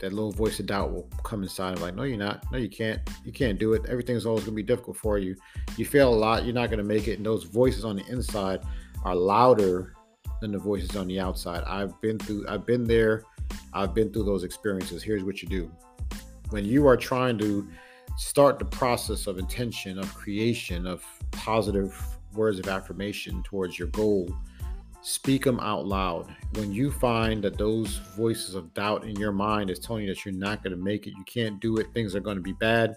that 0.01 0.13
little 0.13 0.31
voice 0.31 0.61
of 0.61 0.67
doubt 0.67 0.93
will 0.93 1.11
come 1.25 1.43
inside 1.43 1.71
and 1.71 1.77
be 1.79 1.83
like, 1.83 1.95
no, 1.95 2.03
you're 2.05 2.19
not. 2.19 2.45
No, 2.53 2.59
you 2.59 2.69
can't. 2.69 3.01
You 3.25 3.33
can't 3.33 3.59
do 3.59 3.73
it. 3.73 3.85
Everything's 3.89 4.27
always 4.27 4.45
going 4.45 4.55
to 4.55 4.63
be 4.63 4.63
difficult 4.63 4.97
for 4.97 5.19
you. 5.19 5.35
You 5.77 5.85
fail 5.85 6.13
a 6.13 6.15
lot. 6.15 6.45
You're 6.45 6.55
not 6.55 6.69
going 6.69 6.79
to 6.79 6.85
make 6.85 7.09
it. 7.09 7.17
And 7.17 7.27
those 7.27 7.45
voices 7.45 7.85
on 7.85 7.97
the 7.97 8.07
inside 8.07 8.61
are 9.05 9.15
louder 9.15 9.95
than 10.41 10.53
the 10.53 10.59
voices 10.59 10.95
on 10.95 11.09
the 11.09 11.19
outside. 11.19 11.65
I've 11.65 11.99
been 12.01 12.19
through. 12.19 12.47
I've 12.49 12.67
been 12.67 12.85
there. 12.85 13.25
I've 13.73 13.95
been 13.95 14.13
through 14.13 14.25
those 14.25 14.45
experiences. 14.45 15.03
Here's 15.03 15.25
what 15.25 15.43
you 15.43 15.49
do 15.49 15.71
when 16.51 16.65
you 16.65 16.87
are 16.87 16.97
trying 16.97 17.39
to 17.39 17.69
start 18.17 18.59
the 18.59 18.65
process 18.65 19.27
of 19.27 19.39
intention, 19.39 19.99
of 19.99 20.13
creation, 20.15 20.87
of 20.87 21.05
positive 21.31 21.97
words 22.33 22.59
of 22.59 22.69
affirmation 22.69 23.43
towards 23.43 23.79
your 23.79 23.89
goal, 23.89 24.29
speak 25.03 25.45
them 25.45 25.61
out 25.61 25.87
loud. 25.87 26.27
When 26.55 26.73
you 26.73 26.91
find 26.91 27.43
that 27.45 27.59
those 27.59 27.99
voices 28.17 28.55
of 28.55 28.73
doubt 28.75 29.05
in 29.05 29.17
your 29.17 29.33
mind 29.33 29.71
is 29.71 29.79
telling 29.79 30.05
you 30.05 30.15
that 30.15 30.25
you're 30.25 30.35
not 30.35 30.63
going 30.63 30.77
to 30.77 30.83
make 30.83 31.07
it, 31.07 31.15
you 31.17 31.25
can't 31.25 31.61
do 31.61 31.77
it, 31.79 31.93
things 31.95 32.15
are 32.15 32.21
going 32.21 32.37
to 32.37 32.43
be 32.43 32.55
bad, 32.55 32.97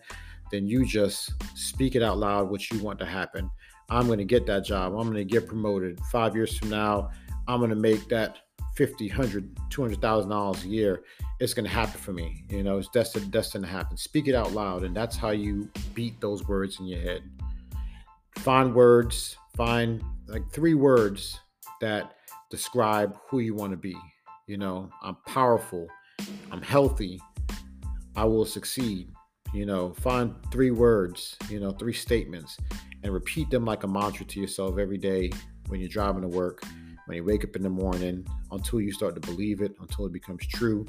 then 0.51 0.67
you 0.67 0.85
just 0.85 1.33
speak 1.55 1.95
it 1.95 2.03
out 2.03 2.17
loud 2.17 2.49
what 2.49 2.69
you 2.71 2.79
want 2.79 2.99
to 2.99 3.05
happen. 3.05 3.49
I'm 3.89 4.07
going 4.07 4.19
to 4.19 4.25
get 4.25 4.45
that 4.47 4.65
job. 4.65 4.93
I'm 4.93 5.03
going 5.03 5.15
to 5.15 5.25
get 5.25 5.47
promoted. 5.47 5.99
Five 6.11 6.35
years 6.35 6.57
from 6.57 6.69
now, 6.69 7.11
I'm 7.47 7.59
going 7.59 7.69
to 7.71 7.75
make 7.75 8.07
that 8.09 8.37
50, 8.75 9.09
100, 9.09 9.57
200,000 9.69 10.29
dollars 10.29 10.63
a 10.63 10.67
year, 10.67 11.03
it's 11.39 11.53
going 11.53 11.65
to 11.65 11.71
happen 11.71 11.99
for 11.99 12.13
me. 12.13 12.43
You 12.49 12.63
know, 12.63 12.77
it's 12.77 12.87
destined, 12.89 13.31
destined 13.31 13.65
to 13.65 13.69
happen. 13.69 13.97
Speak 13.97 14.27
it 14.27 14.35
out 14.35 14.53
loud, 14.53 14.83
and 14.83 14.95
that's 14.95 15.17
how 15.17 15.31
you 15.31 15.69
beat 15.93 16.19
those 16.21 16.47
words 16.47 16.79
in 16.79 16.85
your 16.85 16.99
head. 16.99 17.23
Find 18.37 18.73
words, 18.73 19.35
find 19.55 20.03
like 20.27 20.49
three 20.51 20.73
words 20.73 21.39
that 21.81 22.15
describe 22.49 23.17
who 23.27 23.39
you 23.39 23.55
want 23.55 23.71
to 23.71 23.77
be. 23.77 23.95
You 24.47 24.57
know, 24.57 24.89
I'm 25.01 25.17
powerful, 25.27 25.87
I'm 26.51 26.61
healthy, 26.61 27.19
I 28.15 28.25
will 28.25 28.45
succeed. 28.45 29.09
You 29.53 29.65
know, 29.65 29.93
find 29.93 30.33
three 30.49 30.71
words, 30.71 31.37
you 31.49 31.59
know, 31.59 31.71
three 31.71 31.93
statements, 31.93 32.57
and 33.03 33.13
repeat 33.13 33.49
them 33.49 33.65
like 33.65 33.83
a 33.83 33.87
mantra 33.87 34.25
to 34.25 34.39
yourself 34.39 34.77
every 34.77 34.97
day 34.97 35.29
when 35.67 35.81
you're 35.81 35.89
driving 35.89 36.21
to 36.21 36.27
work 36.29 36.63
when 37.11 37.17
you 37.17 37.25
wake 37.25 37.43
up 37.43 37.57
in 37.57 37.61
the 37.61 37.69
morning 37.69 38.25
until 38.53 38.79
you 38.79 38.89
start 38.93 39.15
to 39.15 39.19
believe 39.19 39.59
it, 39.59 39.75
until 39.81 40.05
it 40.05 40.13
becomes 40.13 40.47
true. 40.47 40.85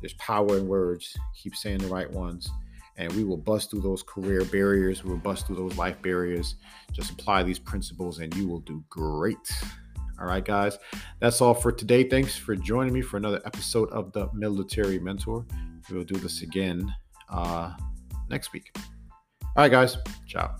There's 0.00 0.14
power 0.14 0.56
in 0.56 0.66
words. 0.66 1.14
Keep 1.34 1.54
saying 1.54 1.78
the 1.78 1.88
right 1.88 2.10
ones. 2.10 2.48
And 2.96 3.12
we 3.12 3.24
will 3.24 3.36
bust 3.36 3.70
through 3.70 3.82
those 3.82 4.02
career 4.02 4.42
barriers. 4.46 5.04
We 5.04 5.10
will 5.10 5.18
bust 5.18 5.46
through 5.46 5.56
those 5.56 5.76
life 5.76 6.00
barriers. 6.00 6.54
Just 6.92 7.10
apply 7.10 7.42
these 7.42 7.58
principles 7.58 8.20
and 8.20 8.34
you 8.34 8.48
will 8.48 8.60
do 8.60 8.82
great. 8.88 9.36
All 10.18 10.26
right, 10.26 10.42
guys. 10.42 10.78
That's 11.20 11.42
all 11.42 11.52
for 11.52 11.70
today. 11.70 12.08
Thanks 12.08 12.34
for 12.34 12.56
joining 12.56 12.94
me 12.94 13.02
for 13.02 13.18
another 13.18 13.42
episode 13.44 13.90
of 13.90 14.12
the 14.12 14.30
Military 14.32 14.98
Mentor. 14.98 15.44
We'll 15.90 16.04
do 16.04 16.16
this 16.16 16.40
again 16.40 16.90
uh, 17.28 17.76
next 18.30 18.54
week. 18.54 18.74
All 19.42 19.50
right, 19.56 19.70
guys. 19.70 19.98
Ciao. 20.26 20.56